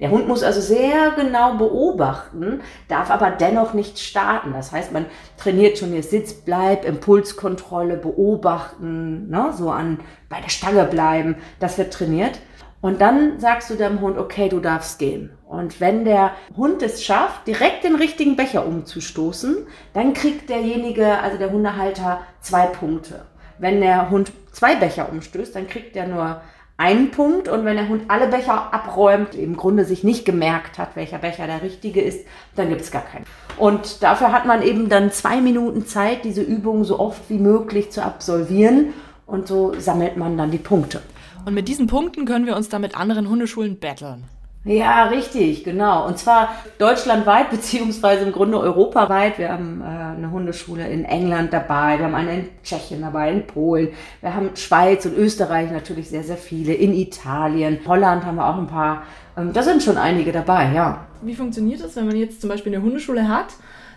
Der 0.02 0.10
Hund 0.10 0.26
muss 0.26 0.42
also 0.42 0.60
sehr 0.60 1.12
genau 1.12 1.54
beobachten, 1.54 2.60
darf 2.88 3.08
aber 3.08 3.30
dennoch 3.30 3.72
nicht 3.72 4.00
starten. 4.00 4.52
Das 4.52 4.72
heißt, 4.72 4.90
man 4.90 5.06
trainiert 5.36 5.78
schon 5.78 5.90
hier 5.90 6.02
Sitzbleib, 6.02 6.84
Impulskontrolle, 6.84 7.96
beobachten, 7.98 9.30
ne, 9.30 9.54
so 9.56 9.70
an 9.70 10.00
bei 10.28 10.40
der 10.40 10.48
Stange 10.48 10.86
bleiben. 10.86 11.36
Das 11.60 11.78
wird 11.78 11.92
trainiert. 11.92 12.40
Und 12.80 13.00
dann 13.00 13.38
sagst 13.38 13.70
du 13.70 13.76
deinem 13.76 14.00
Hund, 14.00 14.18
okay, 14.18 14.48
du 14.48 14.58
darfst 14.58 14.98
gehen. 14.98 15.30
Und 15.46 15.80
wenn 15.80 16.04
der 16.04 16.32
Hund 16.56 16.82
es 16.82 17.04
schafft, 17.04 17.46
direkt 17.46 17.84
den 17.84 17.94
richtigen 17.94 18.34
Becher 18.34 18.66
umzustoßen, 18.66 19.68
dann 19.94 20.14
kriegt 20.14 20.50
derjenige, 20.50 21.20
also 21.20 21.38
der 21.38 21.52
Hundehalter, 21.52 22.22
zwei 22.40 22.66
Punkte. 22.66 23.26
Wenn 23.58 23.80
der 23.80 24.10
Hund 24.10 24.32
zwei 24.50 24.74
Becher 24.74 25.12
umstößt, 25.12 25.54
dann 25.54 25.68
kriegt 25.68 25.94
er 25.94 26.08
nur 26.08 26.40
einen 26.76 27.10
Punkt 27.10 27.48
und 27.48 27.64
wenn 27.64 27.76
der 27.76 27.88
Hund 27.88 28.04
alle 28.08 28.28
Becher 28.28 28.72
abräumt, 28.72 29.34
im 29.34 29.56
Grunde 29.56 29.84
sich 29.84 30.04
nicht 30.04 30.24
gemerkt 30.24 30.78
hat, 30.78 30.96
welcher 30.96 31.18
Becher 31.18 31.46
der 31.46 31.62
richtige 31.62 32.00
ist, 32.00 32.26
dann 32.56 32.68
gibt 32.68 32.80
es 32.80 32.90
gar 32.90 33.02
keinen. 33.02 33.24
Und 33.56 34.02
dafür 34.02 34.32
hat 34.32 34.46
man 34.46 34.62
eben 34.62 34.88
dann 34.88 35.12
zwei 35.12 35.40
Minuten 35.40 35.86
Zeit, 35.86 36.24
diese 36.24 36.42
Übung 36.42 36.84
so 36.84 36.98
oft 36.98 37.28
wie 37.28 37.38
möglich 37.38 37.90
zu 37.90 38.02
absolvieren 38.02 38.94
und 39.26 39.46
so 39.46 39.74
sammelt 39.78 40.16
man 40.16 40.36
dann 40.36 40.50
die 40.50 40.58
Punkte. 40.58 41.02
Und 41.44 41.54
mit 41.54 41.68
diesen 41.68 41.86
Punkten 41.86 42.24
können 42.24 42.46
wir 42.46 42.56
uns 42.56 42.68
dann 42.68 42.82
mit 42.82 42.96
anderen 42.96 43.28
Hundeschulen 43.28 43.78
battlen. 43.78 44.24
Ja, 44.64 45.06
richtig, 45.08 45.64
genau. 45.64 46.06
Und 46.06 46.18
zwar 46.18 46.54
deutschlandweit 46.78 47.50
beziehungsweise 47.50 48.24
im 48.24 48.32
Grunde 48.32 48.60
europaweit. 48.60 49.38
Wir 49.38 49.50
haben 49.50 49.80
äh, 49.80 49.84
eine 49.84 50.30
Hundeschule 50.30 50.88
in 50.88 51.04
England 51.04 51.52
dabei, 51.52 51.98
wir 51.98 52.04
haben 52.06 52.14
eine 52.14 52.34
in 52.34 52.48
Tschechien 52.62 53.00
dabei, 53.00 53.32
in 53.32 53.46
Polen, 53.46 53.88
wir 54.20 54.34
haben 54.34 54.50
Schweiz 54.54 55.04
und 55.04 55.16
Österreich 55.16 55.72
natürlich 55.72 56.10
sehr, 56.10 56.22
sehr 56.22 56.36
viele, 56.36 56.74
in 56.74 56.94
Italien, 56.94 57.80
Holland 57.86 58.24
haben 58.24 58.36
wir 58.36 58.46
auch 58.46 58.58
ein 58.58 58.68
paar. 58.68 59.02
Ähm, 59.36 59.52
da 59.52 59.64
sind 59.64 59.82
schon 59.82 59.98
einige 59.98 60.30
dabei, 60.30 60.72
ja. 60.72 61.06
Wie 61.22 61.34
funktioniert 61.34 61.82
das, 61.82 61.96
wenn 61.96 62.06
man 62.06 62.16
jetzt 62.16 62.40
zum 62.40 62.48
Beispiel 62.48 62.72
eine 62.72 62.84
Hundeschule 62.84 63.28
hat? 63.28 63.54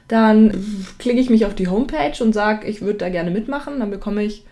Dann 0.08 0.52
klicke 1.00 1.20
ich 1.20 1.30
mich 1.30 1.46
auf 1.46 1.56
die 1.56 1.68
Homepage 1.68 2.24
und 2.24 2.34
sage, 2.34 2.68
ich 2.68 2.82
würde 2.82 3.00
da 3.00 3.10
gerne 3.10 3.32
mitmachen. 3.32 3.80
Dann 3.80 3.90
bekomme 3.90 4.24
ich 4.24 4.46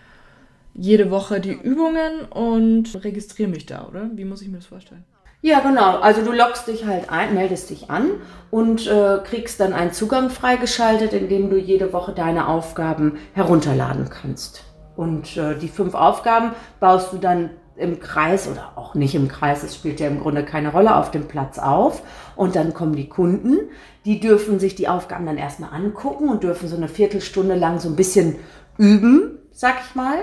jede 0.74 1.10
Woche 1.12 1.40
die 1.40 1.52
Übungen 1.52 2.22
und 2.30 3.04
registriere 3.04 3.48
mich 3.48 3.66
da, 3.66 3.86
oder? 3.86 4.10
Wie 4.14 4.24
muss 4.24 4.42
ich 4.42 4.48
mir 4.48 4.56
das 4.56 4.66
vorstellen? 4.66 5.04
Ja, 5.44 5.60
genau. 5.60 5.98
Also 5.98 6.22
du 6.22 6.32
loggst 6.32 6.68
dich 6.68 6.86
halt 6.86 7.10
ein, 7.10 7.34
meldest 7.34 7.68
dich 7.68 7.90
an 7.90 8.12
und 8.50 8.86
äh, 8.86 9.18
kriegst 9.22 9.60
dann 9.60 9.74
einen 9.74 9.92
Zugang 9.92 10.30
freigeschaltet, 10.30 11.12
in 11.12 11.28
dem 11.28 11.50
du 11.50 11.58
jede 11.58 11.92
Woche 11.92 12.12
deine 12.12 12.48
Aufgaben 12.48 13.18
herunterladen 13.34 14.08
kannst. 14.08 14.64
Und 14.96 15.36
äh, 15.36 15.54
die 15.54 15.68
fünf 15.68 15.92
Aufgaben 15.92 16.52
baust 16.80 17.12
du 17.12 17.18
dann 17.18 17.50
im 17.76 18.00
Kreis 18.00 18.48
oder 18.48 18.72
auch 18.76 18.94
nicht 18.94 19.14
im 19.14 19.28
Kreis, 19.28 19.62
es 19.62 19.74
spielt 19.74 20.00
ja 20.00 20.06
im 20.06 20.20
Grunde 20.20 20.46
keine 20.46 20.72
Rolle, 20.72 20.96
auf 20.96 21.10
dem 21.10 21.28
Platz 21.28 21.58
auf. 21.58 22.00
Und 22.36 22.56
dann 22.56 22.72
kommen 22.72 22.96
die 22.96 23.10
Kunden, 23.10 23.68
die 24.06 24.20
dürfen 24.20 24.58
sich 24.58 24.76
die 24.76 24.88
Aufgaben 24.88 25.26
dann 25.26 25.36
erstmal 25.36 25.74
angucken 25.74 26.30
und 26.30 26.42
dürfen 26.42 26.68
so 26.68 26.76
eine 26.76 26.88
Viertelstunde 26.88 27.54
lang 27.54 27.80
so 27.80 27.90
ein 27.90 27.96
bisschen 27.96 28.36
üben, 28.78 29.40
sag 29.52 29.74
ich 29.86 29.94
mal 29.94 30.20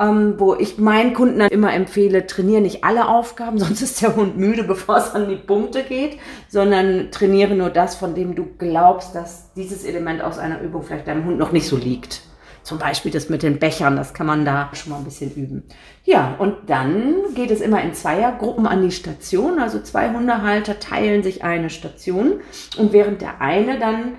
ähm, 0.00 0.34
wo 0.38 0.54
ich 0.54 0.78
meinen 0.78 1.14
Kunden 1.14 1.38
dann 1.38 1.50
immer 1.50 1.72
empfehle, 1.72 2.26
trainiere 2.26 2.62
nicht 2.62 2.84
alle 2.84 3.08
Aufgaben, 3.08 3.58
sonst 3.60 3.82
ist 3.82 4.02
der 4.02 4.16
Hund 4.16 4.36
müde, 4.36 4.64
bevor 4.64 4.96
es 4.96 5.14
an 5.14 5.28
die 5.28 5.36
Punkte 5.36 5.82
geht, 5.82 6.18
sondern 6.48 7.10
trainiere 7.10 7.54
nur 7.54 7.70
das, 7.70 7.94
von 7.96 8.14
dem 8.14 8.34
du 8.34 8.46
glaubst, 8.58 9.14
dass 9.14 9.52
dieses 9.54 9.84
Element 9.84 10.22
aus 10.22 10.38
einer 10.38 10.60
Übung 10.60 10.82
vielleicht 10.82 11.06
deinem 11.06 11.24
Hund 11.24 11.38
noch 11.38 11.52
nicht 11.52 11.66
so 11.66 11.76
liegt. 11.76 12.22
Zum 12.64 12.78
Beispiel 12.78 13.12
das 13.12 13.28
mit 13.28 13.42
den 13.42 13.58
Bechern, 13.58 13.94
das 13.94 14.14
kann 14.14 14.26
man 14.26 14.46
da 14.46 14.70
schon 14.72 14.90
mal 14.90 14.98
ein 14.98 15.04
bisschen 15.04 15.34
üben. 15.34 15.64
Ja, 16.04 16.34
und 16.38 16.70
dann 16.70 17.16
geht 17.34 17.50
es 17.50 17.60
immer 17.60 17.82
in 17.82 17.92
Zweiergruppen 17.92 18.66
an 18.66 18.80
die 18.80 18.90
Station. 18.90 19.58
Also 19.58 19.82
zwei 19.82 20.10
Hundehalter 20.10 20.80
teilen 20.80 21.22
sich 21.22 21.44
eine 21.44 21.68
Station 21.68 22.40
und 22.78 22.94
während 22.94 23.20
der 23.20 23.42
eine 23.42 23.78
dann 23.78 24.14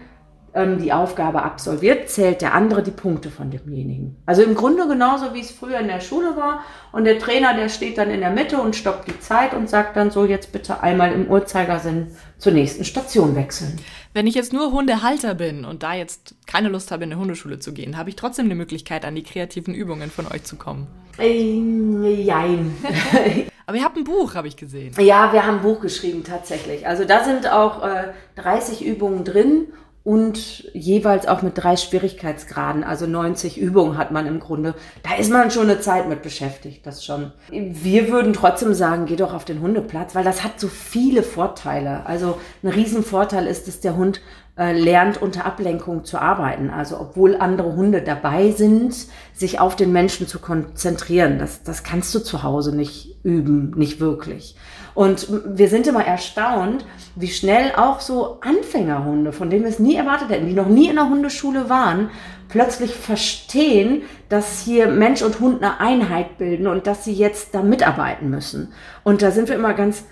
ähm, 0.56 0.82
die 0.82 0.94
Aufgabe 0.94 1.44
absolviert, 1.44 2.10
zählt 2.10 2.42
der 2.42 2.54
andere 2.54 2.82
die 2.82 2.92
Punkte 2.92 3.30
von 3.30 3.52
demjenigen. 3.52 4.16
Also 4.26 4.42
im 4.42 4.56
Grunde 4.56 4.88
genauso, 4.88 5.34
wie 5.34 5.42
es 5.42 5.52
früher 5.52 5.80
in 5.80 5.88
der 5.88 6.00
Schule 6.00 6.38
war. 6.38 6.64
Und 6.92 7.04
der 7.04 7.20
Trainer, 7.20 7.54
der 7.54 7.70
steht 7.70 7.98
dann 7.98 8.10
in 8.10 8.22
der 8.22 8.32
Mitte 8.32 8.58
und 8.60 8.76
stoppt 8.76 9.08
die 9.08 9.20
Zeit 9.20 9.54
und 9.54 9.70
sagt 9.70 9.98
dann 9.98 10.12
so, 10.12 10.26
jetzt 10.26 10.54
bitte 10.54 10.82
einmal 10.82 11.12
im 11.12 11.28
Uhrzeigersinn 11.28 12.08
zur 12.38 12.54
nächsten 12.54 12.86
Station 12.86 13.36
wechseln. 13.36 13.78
Wenn 14.14 14.28
ich 14.28 14.36
jetzt 14.36 14.54
nur 14.54 14.72
Hundehalter 14.72 15.36
bin 15.36 15.66
und 15.66 15.84
da 15.84 15.94
jetzt 15.94 16.36
keine 16.48 16.70
Lust 16.70 16.92
habe, 16.92 17.04
in 17.04 17.12
eine 17.12 17.20
Hundeschule 17.20 17.60
zu 17.60 17.74
gehen, 17.74 17.98
habe 17.98 18.10
ich 18.10 18.16
trotzdem 18.16 18.46
eine 18.46 18.56
Möglichkeit, 18.56 19.04
an 19.04 19.16
die 19.16 19.24
kreativen 19.24 19.74
Übungen 19.74 20.10
von 20.10 20.26
euch 20.26 20.46
zu 20.46 20.56
kommen. 20.56 20.88
Ähm, 21.20 22.04
jein. 22.04 22.76
Aber 23.66 23.78
ihr 23.78 23.84
habt 23.84 23.98
ein 23.98 24.04
Buch, 24.04 24.36
habe 24.36 24.48
ich 24.48 24.56
gesehen. 24.56 24.94
Ja, 25.00 25.34
wir 25.34 25.46
haben 25.46 25.58
ein 25.58 25.64
Buch 25.64 25.82
geschrieben 25.82 26.24
tatsächlich. 26.24 26.88
Also 26.88 27.04
da 27.04 27.24
sind 27.24 27.52
auch 27.52 27.84
äh, 27.84 28.14
30 28.36 28.86
Übungen 28.86 29.26
drin 29.26 29.68
und 30.06 30.70
jeweils 30.74 31.28
auch 31.28 31.42
mit 31.42 31.58
drei 31.58 31.76
Schwierigkeitsgraden. 31.76 32.84
Also 32.84 33.08
90 33.08 33.58
Übungen 33.58 33.98
hat 33.98 34.12
man 34.12 34.28
im 34.28 34.40
Grunde. 34.40 34.76
Da 35.02 35.16
ist 35.16 35.32
man 35.32 35.50
schon 35.50 35.64
eine 35.64 35.80
Zeit 35.80 36.08
mit 36.08 36.22
beschäftigt, 36.22 36.86
das 36.86 37.04
schon. 37.04 37.32
Wir 37.50 38.10
würden 38.10 38.32
trotzdem 38.32 38.76
sagen, 38.76 39.08
geh 39.08 39.16
doch 39.16 39.34
auf 39.34 39.46
den 39.46 39.62
Hundeplatz, 39.62 40.14
weil 40.14 40.24
das 40.24 40.44
hat 40.44 40.60
so 40.60 40.68
viele 40.68 41.24
Vorteile. 41.24 42.06
Also 42.06 42.38
ein 42.62 42.70
Riesenvorteil 42.70 43.48
ist, 43.48 43.68
dass 43.68 43.80
der 43.80 43.98
Hund 43.98 44.22
äh, 44.58 44.72
lernt, 44.72 45.22
unter 45.22 45.46
Ablenkung 45.46 46.06
zu 46.06 46.18
arbeiten. 46.18 46.70
Also 46.70 47.00
obwohl 47.00 47.36
andere 47.36 47.76
Hunde 47.76 48.02
dabei 48.02 48.52
sind, 48.52 48.96
sich 49.34 49.60
auf 49.60 49.76
den 49.76 49.92
Menschen 49.92 50.28
zu 50.28 50.40
konzentrieren. 50.40 51.40
Das, 51.40 51.64
das 51.64 51.84
kannst 51.84 52.16
du 52.16 52.20
zu 52.20 52.44
Hause 52.44 52.76
nicht 52.76 53.18
üben, 53.24 53.72
nicht 53.76 54.00
wirklich. 54.00 54.56
Und 54.94 55.28
wir 55.46 55.68
sind 55.68 55.88
immer 55.88 56.06
erstaunt, 56.06 56.86
wie 57.16 57.28
schnell 57.28 57.74
auch 57.76 58.00
so 58.00 58.40
Anfängerhunde, 58.40 59.34
von 59.34 59.50
denen 59.50 59.64
wir 59.64 59.70
es 59.70 59.80
nie 59.80 59.96
erwartet 59.96 60.30
hätten, 60.30 60.48
die 60.48 60.54
noch 60.54 60.70
nie 60.70 60.88
in 60.88 60.96
der 60.96 61.10
Hundeschule 61.10 61.70
waren, 61.70 62.10
plötzlich 62.48 62.96
verstehen, 62.96 64.04
dass 64.30 64.62
hier 64.62 64.88
Mensch 64.88 65.22
und 65.22 65.42
Hund 65.42 65.62
eine 65.62 65.82
Einheit 65.82 66.38
bilden 66.38 66.68
und 66.68 66.88
dass 66.88 67.04
sie 67.04 67.14
jetzt 67.14 67.54
da 67.54 67.62
mitarbeiten 67.62 68.30
müssen. 68.30 68.72
Und 69.04 69.22
da 69.22 69.32
sind 69.32 69.50
wir 69.50 69.56
immer 69.56 69.74
ganz 69.74 70.06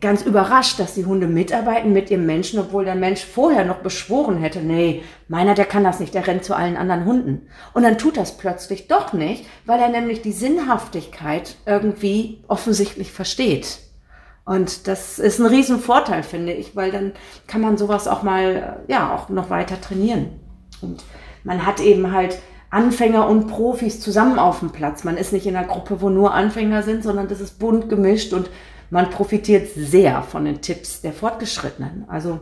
ganz 0.00 0.22
überrascht, 0.22 0.80
dass 0.80 0.94
die 0.94 1.06
Hunde 1.06 1.28
mitarbeiten 1.28 1.92
mit 1.92 2.10
ihrem 2.10 2.26
Menschen, 2.26 2.58
obwohl 2.58 2.84
der 2.84 2.96
Mensch 2.96 3.24
vorher 3.24 3.64
noch 3.64 3.78
beschworen 3.78 4.38
hätte, 4.38 4.60
nee, 4.60 5.02
meiner, 5.28 5.54
der 5.54 5.66
kann 5.66 5.84
das 5.84 6.00
nicht, 6.00 6.14
der 6.14 6.26
rennt 6.26 6.44
zu 6.44 6.54
allen 6.54 6.76
anderen 6.76 7.04
Hunden. 7.04 7.46
Und 7.74 7.84
dann 7.84 7.98
tut 7.98 8.16
das 8.16 8.36
plötzlich 8.36 8.88
doch 8.88 9.12
nicht, 9.12 9.46
weil 9.66 9.80
er 9.80 9.88
nämlich 9.88 10.20
die 10.20 10.32
Sinnhaftigkeit 10.32 11.56
irgendwie 11.64 12.42
offensichtlich 12.48 13.12
versteht. 13.12 13.78
Und 14.44 14.88
das 14.88 15.18
ist 15.18 15.38
ein 15.38 15.46
Riesenvorteil, 15.46 16.22
finde 16.22 16.54
ich, 16.54 16.74
weil 16.74 16.90
dann 16.90 17.12
kann 17.46 17.60
man 17.60 17.76
sowas 17.76 18.08
auch 18.08 18.22
mal, 18.22 18.80
ja, 18.88 19.14
auch 19.14 19.28
noch 19.28 19.50
weiter 19.50 19.80
trainieren. 19.80 20.40
Und 20.80 21.04
man 21.44 21.66
hat 21.66 21.80
eben 21.80 22.12
halt 22.12 22.38
Anfänger 22.70 23.28
und 23.28 23.46
Profis 23.46 24.00
zusammen 24.00 24.38
auf 24.38 24.60
dem 24.60 24.70
Platz. 24.70 25.04
Man 25.04 25.16
ist 25.16 25.32
nicht 25.32 25.46
in 25.46 25.56
einer 25.56 25.66
Gruppe, 25.66 26.00
wo 26.00 26.10
nur 26.10 26.34
Anfänger 26.34 26.82
sind, 26.82 27.02
sondern 27.02 27.28
das 27.28 27.40
ist 27.40 27.58
bunt 27.58 27.88
gemischt 27.88 28.32
und 28.32 28.50
man 28.90 29.10
profitiert 29.10 29.68
sehr 29.74 30.22
von 30.22 30.44
den 30.44 30.60
Tipps 30.60 31.00
der 31.00 31.12
Fortgeschrittenen. 31.12 32.04
Also 32.08 32.40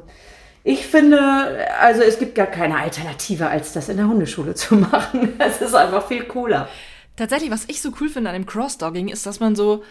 ich 0.65 0.87
finde, 0.87 1.67
also 1.81 2.03
es 2.03 2.19
gibt 2.19 2.35
gar 2.35 2.47
keine 2.47 2.77
Alternative, 2.77 3.49
als 3.49 3.73
das 3.73 3.89
in 3.89 3.97
der 3.97 4.09
Hundeschule 4.09 4.55
zu 4.57 4.77
machen. 4.77 5.35
Es 5.39 5.61
ist 5.61 5.75
einfach 5.75 6.07
viel 6.07 6.25
cooler. 6.25 6.69
Tatsächlich, 7.17 7.51
was 7.51 7.65
ich 7.69 7.81
so 7.81 7.93
cool 8.01 8.09
finde 8.09 8.31
an 8.31 8.35
dem 8.35 8.47
Crossdogging, 8.47 9.09
ist, 9.09 9.27
dass 9.27 9.41
man 9.41 9.57
so 9.57 9.83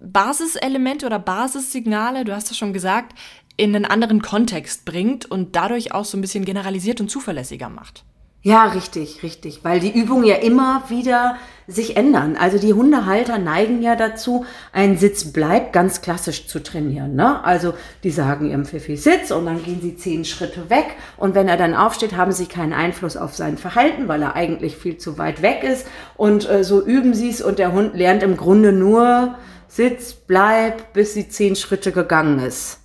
Basiselemente 0.00 1.06
oder 1.06 1.18
Basissignale, 1.18 2.24
du 2.24 2.34
hast 2.34 2.50
es 2.50 2.56
schon 2.56 2.72
gesagt, 2.72 3.16
in 3.56 3.74
einen 3.74 3.84
anderen 3.84 4.22
Kontext 4.22 4.84
bringt 4.84 5.26
und 5.26 5.54
dadurch 5.54 5.92
auch 5.92 6.04
so 6.04 6.18
ein 6.18 6.20
bisschen 6.20 6.44
generalisiert 6.44 7.00
und 7.00 7.10
zuverlässiger 7.10 7.68
macht. 7.68 8.04
Ja, 8.46 8.66
richtig, 8.66 9.22
richtig, 9.22 9.60
weil 9.62 9.80
die 9.80 9.90
Übungen 9.90 10.24
ja 10.24 10.34
immer 10.34 10.82
wieder 10.90 11.36
sich 11.66 11.96
ändern. 11.96 12.36
Also 12.38 12.58
die 12.58 12.74
Hundehalter 12.74 13.38
neigen 13.38 13.80
ja 13.80 13.96
dazu, 13.96 14.44
einen 14.70 14.98
Sitz 14.98 15.32
bleibt 15.32 15.72
ganz 15.72 16.02
klassisch 16.02 16.46
zu 16.46 16.62
trainieren. 16.62 17.14
Ne? 17.14 17.42
Also 17.42 17.72
die 18.02 18.10
sagen 18.10 18.50
ihrem 18.50 18.66
Pfiffi 18.66 18.98
Sitz 18.98 19.30
und 19.30 19.46
dann 19.46 19.62
gehen 19.62 19.80
sie 19.80 19.96
zehn 19.96 20.26
Schritte 20.26 20.68
weg 20.68 20.84
und 21.16 21.34
wenn 21.34 21.48
er 21.48 21.56
dann 21.56 21.74
aufsteht, 21.74 22.18
haben 22.18 22.32
sie 22.32 22.44
keinen 22.44 22.74
Einfluss 22.74 23.16
auf 23.16 23.34
sein 23.34 23.56
Verhalten, 23.56 24.08
weil 24.08 24.20
er 24.20 24.36
eigentlich 24.36 24.76
viel 24.76 24.98
zu 24.98 25.16
weit 25.16 25.40
weg 25.40 25.64
ist 25.64 25.86
und 26.18 26.46
äh, 26.46 26.64
so 26.64 26.84
üben 26.84 27.14
sie 27.14 27.30
es 27.30 27.40
und 27.40 27.58
der 27.58 27.72
Hund 27.72 27.96
lernt 27.96 28.22
im 28.22 28.36
Grunde 28.36 28.72
nur 28.72 29.36
Sitz, 29.68 30.12
bleib, 30.12 30.92
bis 30.92 31.14
sie 31.14 31.30
zehn 31.30 31.56
Schritte 31.56 31.92
gegangen 31.92 32.40
ist. 32.40 32.83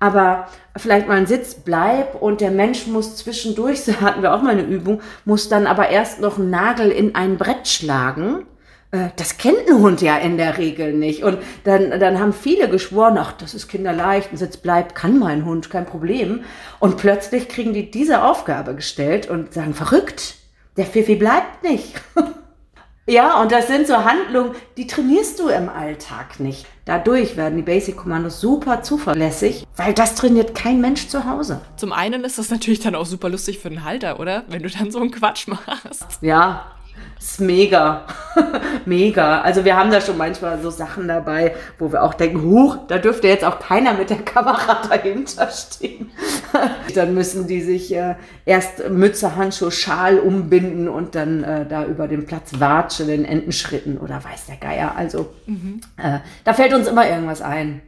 Aber 0.00 0.48
vielleicht 0.76 1.06
mal 1.06 1.18
ein 1.18 1.26
Sitz, 1.26 1.54
bleib 1.54 2.20
und 2.20 2.40
der 2.40 2.50
Mensch 2.50 2.86
muss 2.86 3.16
zwischendurch, 3.16 3.82
so 3.84 4.00
hatten 4.00 4.22
wir 4.22 4.34
auch 4.34 4.42
mal 4.42 4.52
eine 4.52 4.62
Übung, 4.62 5.00
muss 5.24 5.48
dann 5.48 5.66
aber 5.66 5.90
erst 5.90 6.20
noch 6.20 6.38
einen 6.38 6.50
Nagel 6.50 6.90
in 6.90 7.14
ein 7.14 7.36
Brett 7.36 7.68
schlagen. 7.68 8.46
Äh, 8.90 9.10
das 9.16 9.36
kennt 9.36 9.68
ein 9.68 9.78
Hund 9.78 10.00
ja 10.00 10.16
in 10.16 10.38
der 10.38 10.58
Regel 10.58 10.94
nicht. 10.94 11.22
Und 11.22 11.38
dann, 11.64 12.00
dann 12.00 12.18
haben 12.18 12.32
viele 12.32 12.68
geschworen, 12.68 13.18
ach, 13.18 13.32
das 13.32 13.54
ist 13.54 13.68
kinderleicht, 13.68 14.32
ein 14.32 14.38
Sitz 14.38 14.56
bleibt, 14.56 14.94
kann 14.94 15.18
mein 15.18 15.44
Hund, 15.44 15.70
kein 15.70 15.86
Problem. 15.86 16.44
Und 16.78 16.96
plötzlich 16.96 17.48
kriegen 17.48 17.74
die 17.74 17.90
diese 17.90 18.24
Aufgabe 18.24 18.74
gestellt 18.74 19.28
und 19.28 19.52
sagen, 19.52 19.74
verrückt, 19.74 20.36
der 20.76 20.86
Pfiffi 20.86 21.16
bleibt 21.16 21.62
nicht. 21.62 22.00
Ja, 23.10 23.42
und 23.42 23.50
das 23.50 23.66
sind 23.66 23.88
so 23.88 24.04
Handlungen, 24.04 24.54
die 24.76 24.86
trainierst 24.86 25.40
du 25.40 25.48
im 25.48 25.68
Alltag 25.68 26.38
nicht. 26.38 26.64
Dadurch 26.84 27.36
werden 27.36 27.56
die 27.56 27.64
Basic-Kommandos 27.64 28.40
super 28.40 28.84
zuverlässig, 28.84 29.66
weil 29.74 29.94
das 29.94 30.14
trainiert 30.14 30.54
kein 30.54 30.80
Mensch 30.80 31.08
zu 31.08 31.24
Hause. 31.24 31.60
Zum 31.76 31.92
einen 31.92 32.22
ist 32.22 32.38
das 32.38 32.50
natürlich 32.50 32.78
dann 32.78 32.94
auch 32.94 33.06
super 33.06 33.28
lustig 33.28 33.58
für 33.58 33.68
den 33.68 33.82
Halter, 33.82 34.20
oder? 34.20 34.44
Wenn 34.46 34.62
du 34.62 34.70
dann 34.70 34.92
so 34.92 35.00
einen 35.00 35.10
Quatsch 35.10 35.48
machst. 35.48 36.06
Ja, 36.20 36.66
ist 37.20 37.40
mega. 37.40 38.06
mega. 38.86 39.42
Also 39.42 39.64
wir 39.64 39.76
haben 39.76 39.90
da 39.90 40.00
schon 40.00 40.16
manchmal 40.16 40.60
so 40.60 40.70
Sachen 40.70 41.06
dabei, 41.06 41.54
wo 41.78 41.92
wir 41.92 42.02
auch 42.02 42.14
denken, 42.14 42.42
huch, 42.42 42.78
da 42.88 42.98
dürfte 42.98 43.28
jetzt 43.28 43.44
auch 43.44 43.58
keiner 43.58 43.92
mit 43.92 44.08
der 44.08 44.18
Kamera 44.18 44.80
dahinter 44.88 45.48
stehen. 45.50 46.10
dann 46.94 47.14
müssen 47.14 47.46
die 47.46 47.60
sich 47.60 47.94
äh, 47.94 48.14
erst 48.46 48.88
Mütze, 48.88 49.36
Handschuhe, 49.36 49.70
Schal 49.70 50.18
umbinden 50.18 50.88
und 50.88 51.14
dann 51.14 51.44
äh, 51.44 51.66
da 51.66 51.84
über 51.84 52.08
den 52.08 52.24
Platz 52.24 52.58
watscheln 52.58 53.10
in 53.10 53.24
Entenschritten 53.24 53.98
oder 53.98 54.24
weiß 54.24 54.46
der 54.46 54.56
Geier. 54.56 54.94
Also 54.96 55.34
mhm. 55.46 55.82
äh, 55.98 56.20
da 56.44 56.54
fällt 56.54 56.72
uns 56.72 56.88
immer 56.88 57.06
irgendwas 57.06 57.42
ein, 57.42 57.82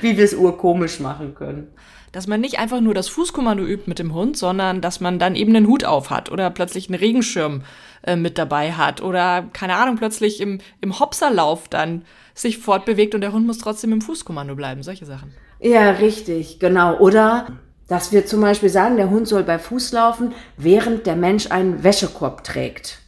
wie 0.00 0.16
wir 0.16 0.24
es 0.24 0.34
urkomisch 0.34 0.98
machen 0.98 1.34
können 1.34 1.68
dass 2.12 2.26
man 2.26 2.40
nicht 2.40 2.58
einfach 2.58 2.80
nur 2.80 2.94
das 2.94 3.08
Fußkommando 3.08 3.64
übt 3.64 3.84
mit 3.86 3.98
dem 3.98 4.14
Hund, 4.14 4.36
sondern 4.36 4.80
dass 4.80 5.00
man 5.00 5.18
dann 5.18 5.34
eben 5.34 5.56
einen 5.56 5.66
Hut 5.66 5.84
auf 5.84 6.10
hat 6.10 6.30
oder 6.30 6.50
plötzlich 6.50 6.88
einen 6.88 6.98
Regenschirm 6.98 7.62
äh, 8.02 8.16
mit 8.16 8.38
dabei 8.38 8.72
hat 8.72 9.02
oder 9.02 9.46
keine 9.52 9.76
Ahnung, 9.76 9.96
plötzlich 9.96 10.40
im, 10.40 10.58
im 10.80 10.98
Hopserlauf 11.00 11.68
dann 11.68 12.04
sich 12.34 12.58
fortbewegt 12.58 13.14
und 13.14 13.22
der 13.22 13.32
Hund 13.32 13.46
muss 13.46 13.58
trotzdem 13.58 13.92
im 13.92 14.02
Fußkommando 14.02 14.54
bleiben, 14.54 14.82
solche 14.82 15.06
Sachen. 15.06 15.34
Ja, 15.60 15.92
richtig, 15.92 16.58
genau. 16.58 16.98
Oder 16.98 17.46
dass 17.88 18.12
wir 18.12 18.26
zum 18.26 18.40
Beispiel 18.40 18.68
sagen, 18.68 18.96
der 18.96 19.10
Hund 19.10 19.28
soll 19.28 19.42
bei 19.42 19.58
Fuß 19.58 19.92
laufen, 19.92 20.32
während 20.56 21.06
der 21.06 21.16
Mensch 21.16 21.50
einen 21.50 21.82
Wäschekorb 21.82 22.44
trägt 22.44 23.02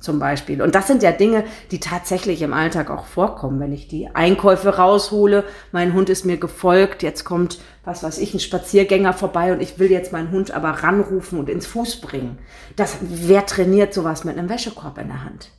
zum 0.00 0.18
Beispiel. 0.18 0.62
Und 0.62 0.74
das 0.74 0.86
sind 0.86 1.02
ja 1.02 1.12
Dinge, 1.12 1.44
die 1.70 1.80
tatsächlich 1.80 2.42
im 2.42 2.52
Alltag 2.52 2.90
auch 2.90 3.04
vorkommen. 3.04 3.60
Wenn 3.60 3.72
ich 3.72 3.86
die 3.86 4.08
Einkäufe 4.14 4.76
raushole, 4.76 5.44
mein 5.72 5.92
Hund 5.92 6.08
ist 6.08 6.24
mir 6.24 6.38
gefolgt, 6.38 7.02
jetzt 7.02 7.24
kommt, 7.24 7.58
was 7.84 8.02
weiß 8.02 8.18
ich, 8.18 8.34
ein 8.34 8.40
Spaziergänger 8.40 9.12
vorbei 9.12 9.52
und 9.52 9.60
ich 9.60 9.78
will 9.78 9.90
jetzt 9.90 10.12
meinen 10.12 10.30
Hund 10.30 10.50
aber 10.50 10.70
ranrufen 10.70 11.38
und 11.38 11.48
ins 11.48 11.66
Fuß 11.66 12.00
bringen. 12.00 12.38
Das, 12.76 12.98
wer 13.00 13.46
trainiert 13.46 13.94
sowas 13.94 14.24
mit 14.24 14.36
einem 14.36 14.48
Wäschekorb 14.48 14.98
in 14.98 15.08
der 15.08 15.24
Hand? 15.24 15.50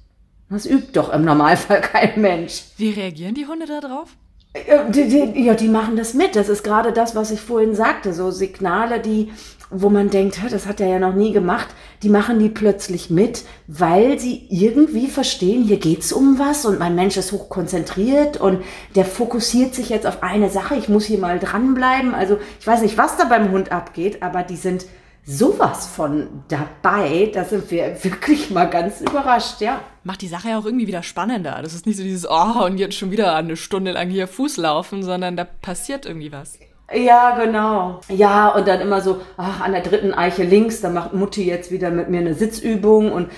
Das 0.50 0.66
übt 0.66 0.92
doch 0.94 1.12
im 1.14 1.24
Normalfall 1.24 1.82
kein 1.82 2.22
Mensch. 2.22 2.64
Wie 2.78 2.92
reagieren 2.92 3.36
die 3.36 3.48
Hunde 3.48 3.66
da 3.66 3.80
drauf? 3.80 4.10
Äh, 4.54 4.92
die, 4.92 5.08
die, 5.08 5.44
ja, 5.46 5.54
die 5.54 5.70
machen 5.70 5.96
das 5.96 6.14
mit. 6.14 6.36
Das 6.36 6.50
ist 6.50 6.64
gerade 6.64 6.92
das, 6.92 7.16
was 7.16 7.32
ich 7.32 7.40
vorhin 7.40 7.74
sagte. 7.74 8.14
So 8.14 8.32
Signale, 8.32 9.00
die, 9.00 9.32
wo 9.72 9.90
man 9.90 10.10
denkt, 10.10 10.40
das 10.50 10.68
hat 10.68 10.82
er 10.82 10.88
ja 10.88 11.00
noch 11.00 11.14
nie 11.14 11.32
gemacht, 11.32 11.68
die 12.04 12.10
machen 12.10 12.40
die 12.40 12.50
plötzlich 12.50 13.10
mit, 13.10 13.44
weil 13.68 14.20
sie 14.20 14.46
irgendwie 14.50 15.08
verstehen, 15.08 15.64
hier 15.64 15.78
geht's 15.78 16.12
um 16.12 16.38
was 16.40 16.66
und 16.66 16.80
mein 16.80 16.96
Mensch 16.96 17.18
ist 17.18 17.32
hochkonzentriert 17.32 18.38
und 18.38 18.64
der 18.96 19.06
fokussiert 19.06 19.74
sich 19.74 19.90
jetzt 19.90 20.06
auf 20.06 20.24
eine 20.24 20.50
Sache. 20.50 20.76
Ich 20.76 20.90
muss 20.90 21.06
hier 21.06 21.20
mal 21.20 21.40
dranbleiben. 21.40 22.14
Also 22.14 22.38
ich 22.60 22.68
weiß 22.68 22.82
nicht, 22.82 22.98
was 22.98 23.18
da 23.18 23.26
beim 23.26 23.52
Hund 23.52 23.72
abgeht, 23.72 24.22
aber 24.22 24.44
die 24.44 24.58
sind 24.58 24.86
sowas 25.24 25.88
von 25.88 26.44
dabei, 26.48 27.32
da 27.34 27.46
sind 27.46 27.70
wir 27.72 27.96
wirklich 28.04 28.50
mal 28.50 28.66
ganz 28.66 29.02
überrascht, 29.02 29.62
ja. 29.62 29.82
Macht 30.04 30.22
die 30.22 30.28
Sache 30.28 30.50
ja 30.50 30.60
auch 30.60 30.66
irgendwie 30.66 30.88
wieder 30.88 31.04
spannender. 31.04 31.60
Das 31.62 31.74
ist 31.74 31.86
nicht 31.86 31.98
so 31.98 32.04
dieses, 32.04 32.28
oh, 32.28 32.66
und 32.66 32.78
jetzt 32.78 32.96
schon 32.96 33.12
wieder 33.12 33.36
eine 33.36 33.56
Stunde 33.56 33.92
lang 33.92 34.10
hier 34.10 34.28
Fuß 34.28 34.58
laufen, 34.58 35.04
sondern 35.04 35.38
da 35.38 35.46
passiert 35.46 36.06
irgendwie 36.06 36.32
was. 36.32 36.58
Ja, 36.94 37.38
genau. 37.38 38.02
Ja, 38.10 38.50
und 38.50 38.68
dann 38.68 38.82
immer 38.82 39.02
so, 39.02 39.22
ach, 39.38 39.62
an 39.62 39.72
der 39.72 39.82
dritten 39.82 40.14
Eiche 40.14 40.44
links, 40.44 40.82
da 40.82 40.90
macht 40.90 41.14
Mutti 41.14 41.46
jetzt 41.46 41.72
wieder 41.72 41.90
mit 41.90 42.10
mir 42.10 42.20
eine 42.20 42.34
Sitzübung 42.34 43.12
und 43.12 43.30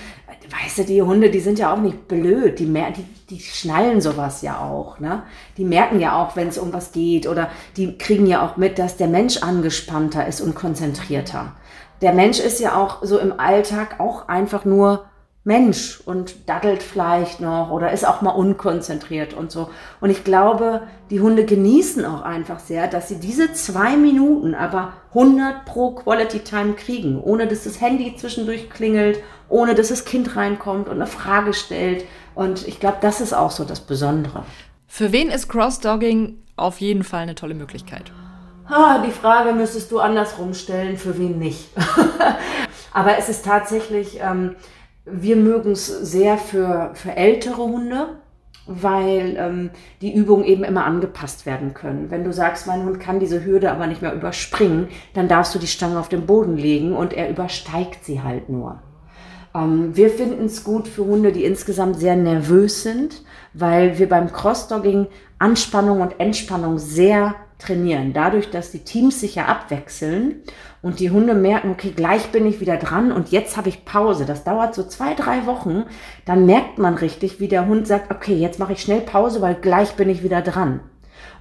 weißt 0.62 0.78
du, 0.78 0.84
die 0.84 1.02
Hunde, 1.02 1.30
die 1.30 1.40
sind 1.40 1.58
ja 1.58 1.72
auch 1.72 1.78
nicht 1.78 2.08
blöd, 2.08 2.58
die, 2.58 2.66
mer 2.66 2.90
die, 2.90 3.04
die 3.30 3.40
schnallen 3.40 4.00
sowas 4.00 4.42
ja 4.42 4.58
auch, 4.58 4.98
ne? 4.98 5.22
Die 5.56 5.64
merken 5.64 6.00
ja 6.00 6.20
auch, 6.20 6.36
wenn 6.36 6.48
es 6.48 6.58
um 6.58 6.72
was 6.72 6.92
geht 6.92 7.26
oder 7.26 7.48
die 7.76 7.96
kriegen 7.96 8.26
ja 8.26 8.44
auch 8.44 8.56
mit, 8.56 8.78
dass 8.78 8.96
der 8.96 9.08
Mensch 9.08 9.38
angespannter 9.38 10.26
ist 10.26 10.40
und 10.40 10.54
konzentrierter 10.54 11.52
der 12.04 12.12
Mensch 12.12 12.38
ist 12.38 12.60
ja 12.60 12.76
auch 12.76 12.98
so 13.02 13.18
im 13.18 13.38
Alltag 13.40 13.98
auch 13.98 14.28
einfach 14.28 14.64
nur 14.64 15.06
Mensch 15.44 16.00
und 16.06 16.48
daddelt 16.48 16.82
vielleicht 16.82 17.40
noch 17.40 17.70
oder 17.70 17.92
ist 17.92 18.08
auch 18.08 18.22
mal 18.22 18.30
unkonzentriert 18.30 19.34
und 19.34 19.50
so. 19.50 19.68
Und 20.00 20.08
ich 20.08 20.24
glaube, 20.24 20.82
die 21.10 21.20
Hunde 21.20 21.44
genießen 21.44 22.04
auch 22.06 22.22
einfach 22.22 22.58
sehr, 22.58 22.88
dass 22.88 23.08
sie 23.08 23.20
diese 23.20 23.52
zwei 23.52 23.96
Minuten 23.96 24.54
aber 24.54 24.94
100 25.10 25.66
pro 25.66 25.92
Quality 25.92 26.40
Time 26.40 26.72
kriegen, 26.72 27.20
ohne 27.20 27.46
dass 27.46 27.64
das 27.64 27.80
Handy 27.80 28.16
zwischendurch 28.16 28.70
klingelt, 28.70 29.22
ohne 29.50 29.74
dass 29.74 29.88
das 29.88 30.06
Kind 30.06 30.34
reinkommt 30.34 30.88
und 30.88 30.94
eine 30.94 31.06
Frage 31.06 31.52
stellt. 31.52 32.06
Und 32.34 32.66
ich 32.66 32.80
glaube, 32.80 32.98
das 33.02 33.20
ist 33.20 33.34
auch 33.34 33.50
so 33.50 33.64
das 33.64 33.80
Besondere. 33.80 34.44
Für 34.86 35.12
wen 35.12 35.28
ist 35.28 35.48
Cross-Dogging 35.48 36.38
auf 36.56 36.80
jeden 36.80 37.04
Fall 37.04 37.20
eine 37.20 37.34
tolle 37.34 37.54
Möglichkeit? 37.54 38.12
Ah, 38.66 39.04
die 39.04 39.10
Frage 39.10 39.52
müsstest 39.52 39.90
du 39.90 39.98
andersrum 39.98 40.54
stellen, 40.54 40.96
für 40.96 41.18
wen 41.18 41.38
nicht. 41.38 41.68
Aber 42.94 43.18
es 43.18 43.28
ist 43.28 43.44
tatsächlich, 43.44 44.20
ähm, 44.20 44.56
wir 45.04 45.36
mögen 45.36 45.72
es 45.72 45.86
sehr 45.86 46.38
für, 46.38 46.90
für 46.94 47.16
ältere 47.16 47.62
Hunde, 47.62 48.18
weil 48.66 49.36
ähm, 49.38 49.70
die 50.00 50.14
Übungen 50.14 50.44
eben 50.44 50.64
immer 50.64 50.86
angepasst 50.86 51.44
werden 51.44 51.74
können. 51.74 52.10
Wenn 52.10 52.24
du 52.24 52.32
sagst, 52.32 52.66
mein 52.66 52.84
Hund 52.84 52.98
kann 52.98 53.20
diese 53.20 53.44
Hürde 53.44 53.70
aber 53.70 53.86
nicht 53.86 54.00
mehr 54.00 54.14
überspringen, 54.14 54.88
dann 55.12 55.28
darfst 55.28 55.54
du 55.54 55.58
die 55.58 55.66
Stange 55.66 55.98
auf 55.98 56.08
den 56.08 56.26
Boden 56.26 56.56
legen 56.56 56.96
und 56.96 57.12
er 57.12 57.28
übersteigt 57.28 58.04
sie 58.04 58.22
halt 58.22 58.48
nur. 58.48 58.80
Ähm, 59.54 59.94
wir 59.94 60.08
finden 60.08 60.46
es 60.46 60.64
gut 60.64 60.88
für 60.88 61.04
Hunde, 61.04 61.32
die 61.32 61.44
insgesamt 61.44 61.96
sehr 61.96 62.16
nervös 62.16 62.82
sind, 62.82 63.22
weil 63.52 63.98
wir 63.98 64.08
beim 64.08 64.32
Crossdogging 64.32 65.08
Anspannung 65.38 66.00
und 66.00 66.18
Entspannung 66.20 66.78
sehr 66.78 67.34
trainieren. 67.58 68.12
Dadurch, 68.12 68.50
dass 68.50 68.70
die 68.70 68.84
Teams 68.84 69.20
sich 69.20 69.36
ja 69.36 69.46
abwechseln 69.46 70.42
und 70.82 71.00
die 71.00 71.10
Hunde 71.10 71.34
merken, 71.34 71.70
okay, 71.70 71.92
gleich 71.94 72.26
bin 72.28 72.46
ich 72.46 72.60
wieder 72.60 72.76
dran 72.76 73.12
und 73.12 73.30
jetzt 73.30 73.56
habe 73.56 73.68
ich 73.68 73.84
Pause. 73.84 74.26
Das 74.26 74.44
dauert 74.44 74.74
so 74.74 74.84
zwei, 74.84 75.14
drei 75.14 75.46
Wochen. 75.46 75.84
Dann 76.24 76.46
merkt 76.46 76.78
man 76.78 76.94
richtig, 76.94 77.40
wie 77.40 77.48
der 77.48 77.66
Hund 77.66 77.86
sagt, 77.86 78.10
okay, 78.10 78.34
jetzt 78.34 78.58
mache 78.58 78.74
ich 78.74 78.82
schnell 78.82 79.00
Pause, 79.00 79.40
weil 79.40 79.54
gleich 79.54 79.94
bin 79.94 80.08
ich 80.08 80.22
wieder 80.22 80.42
dran. 80.42 80.80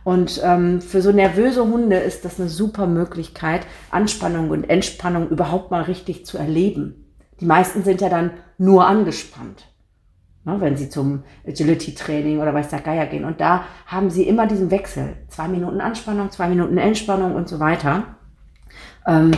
Und 0.03 0.41
ähm, 0.43 0.81
für 0.81 1.01
so 1.01 1.11
nervöse 1.11 1.63
Hunde 1.63 1.97
ist 1.97 2.25
das 2.25 2.39
eine 2.39 2.49
super 2.49 2.87
Möglichkeit, 2.87 3.61
Anspannung 3.89 4.49
und 4.49 4.69
Entspannung 4.69 5.29
überhaupt 5.29 5.71
mal 5.71 5.83
richtig 5.83 6.25
zu 6.25 6.37
erleben. 6.37 7.15
Die 7.39 7.45
meisten 7.45 7.83
sind 7.83 8.01
ja 8.01 8.09
dann 8.09 8.31
nur 8.57 8.85
angespannt. 8.85 9.72
Ne, 10.45 10.59
wenn 10.59 10.75
sie 10.75 10.89
zum 10.89 11.23
Agility-Training 11.47 12.39
oder 12.39 12.53
weiß 12.53 12.67
der 12.69 12.81
Geier 12.81 13.05
gehen. 13.05 13.23
Und 13.23 13.39
da 13.39 13.63
haben 13.85 14.09
sie 14.09 14.23
immer 14.27 14.45
diesen 14.45 14.71
Wechsel. 14.71 15.15
Zwei 15.29 15.47
Minuten 15.47 15.79
Anspannung, 15.79 16.31
zwei 16.31 16.49
Minuten 16.49 16.77
Entspannung 16.77 17.35
und 17.35 17.47
so 17.47 17.61
weiter. 17.61 18.03
Ähm, 19.07 19.31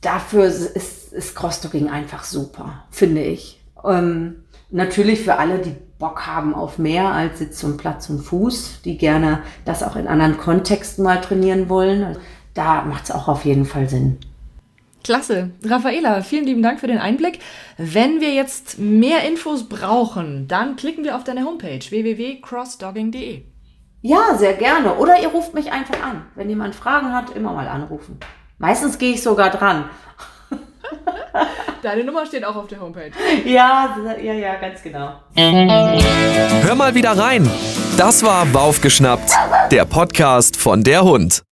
dafür 0.00 0.46
ist, 0.46 1.12
ist 1.12 1.36
Crossdogging 1.36 1.88
einfach 1.88 2.24
super, 2.24 2.84
finde 2.90 3.22
ich. 3.22 3.62
Ähm, 3.84 4.44
natürlich 4.70 5.20
für 5.20 5.36
alle, 5.36 5.58
die 5.58 5.76
Bock 6.00 6.26
haben 6.26 6.52
auf 6.52 6.78
mehr 6.78 7.12
als 7.12 7.38
Sitz 7.38 7.62
und 7.62 7.76
Platz 7.76 8.10
und 8.10 8.20
Fuß, 8.20 8.82
die 8.84 8.98
gerne 8.98 9.40
das 9.64 9.84
auch 9.84 9.94
in 9.94 10.08
anderen 10.08 10.36
Kontexten 10.36 11.04
mal 11.04 11.20
trainieren 11.20 11.68
wollen. 11.68 12.16
Da 12.54 12.82
macht 12.82 13.04
es 13.04 13.10
auch 13.12 13.28
auf 13.28 13.44
jeden 13.44 13.66
Fall 13.66 13.88
Sinn. 13.88 14.18
Klasse. 15.04 15.50
Raffaela, 15.62 16.22
vielen 16.22 16.46
lieben 16.46 16.62
Dank 16.62 16.80
für 16.80 16.86
den 16.86 16.98
Einblick. 16.98 17.38
Wenn 17.76 18.20
wir 18.22 18.32
jetzt 18.32 18.78
mehr 18.78 19.22
Infos 19.28 19.68
brauchen, 19.68 20.48
dann 20.48 20.76
klicken 20.76 21.04
wir 21.04 21.14
auf 21.14 21.24
deine 21.24 21.44
Homepage 21.44 21.78
www.crossdogging.de. 21.78 23.42
Ja, 24.00 24.36
sehr 24.36 24.54
gerne. 24.54 24.96
Oder 24.96 25.20
ihr 25.20 25.28
ruft 25.28 25.54
mich 25.54 25.72
einfach 25.72 26.02
an. 26.02 26.24
Wenn 26.34 26.48
jemand 26.48 26.74
Fragen 26.74 27.12
hat, 27.12 27.36
immer 27.36 27.52
mal 27.52 27.68
anrufen. 27.68 28.18
Meistens 28.58 28.98
gehe 28.98 29.12
ich 29.12 29.22
sogar 29.22 29.50
dran. 29.50 29.90
Deine 31.82 32.04
Nummer 32.04 32.24
steht 32.24 32.44
auch 32.44 32.56
auf 32.56 32.66
der 32.66 32.80
Homepage. 32.80 33.10
Ja, 33.44 33.96
ja, 34.22 34.32
ja, 34.32 34.54
ganz 34.54 34.82
genau. 34.82 35.20
Hör 35.34 36.74
mal 36.74 36.94
wieder 36.94 37.16
rein. 37.16 37.50
Das 37.98 38.22
war 38.24 38.46
Baufgeschnappt, 38.46 39.32
der 39.70 39.84
Podcast 39.84 40.56
von 40.56 40.82
der 40.82 41.04
Hund. 41.04 41.42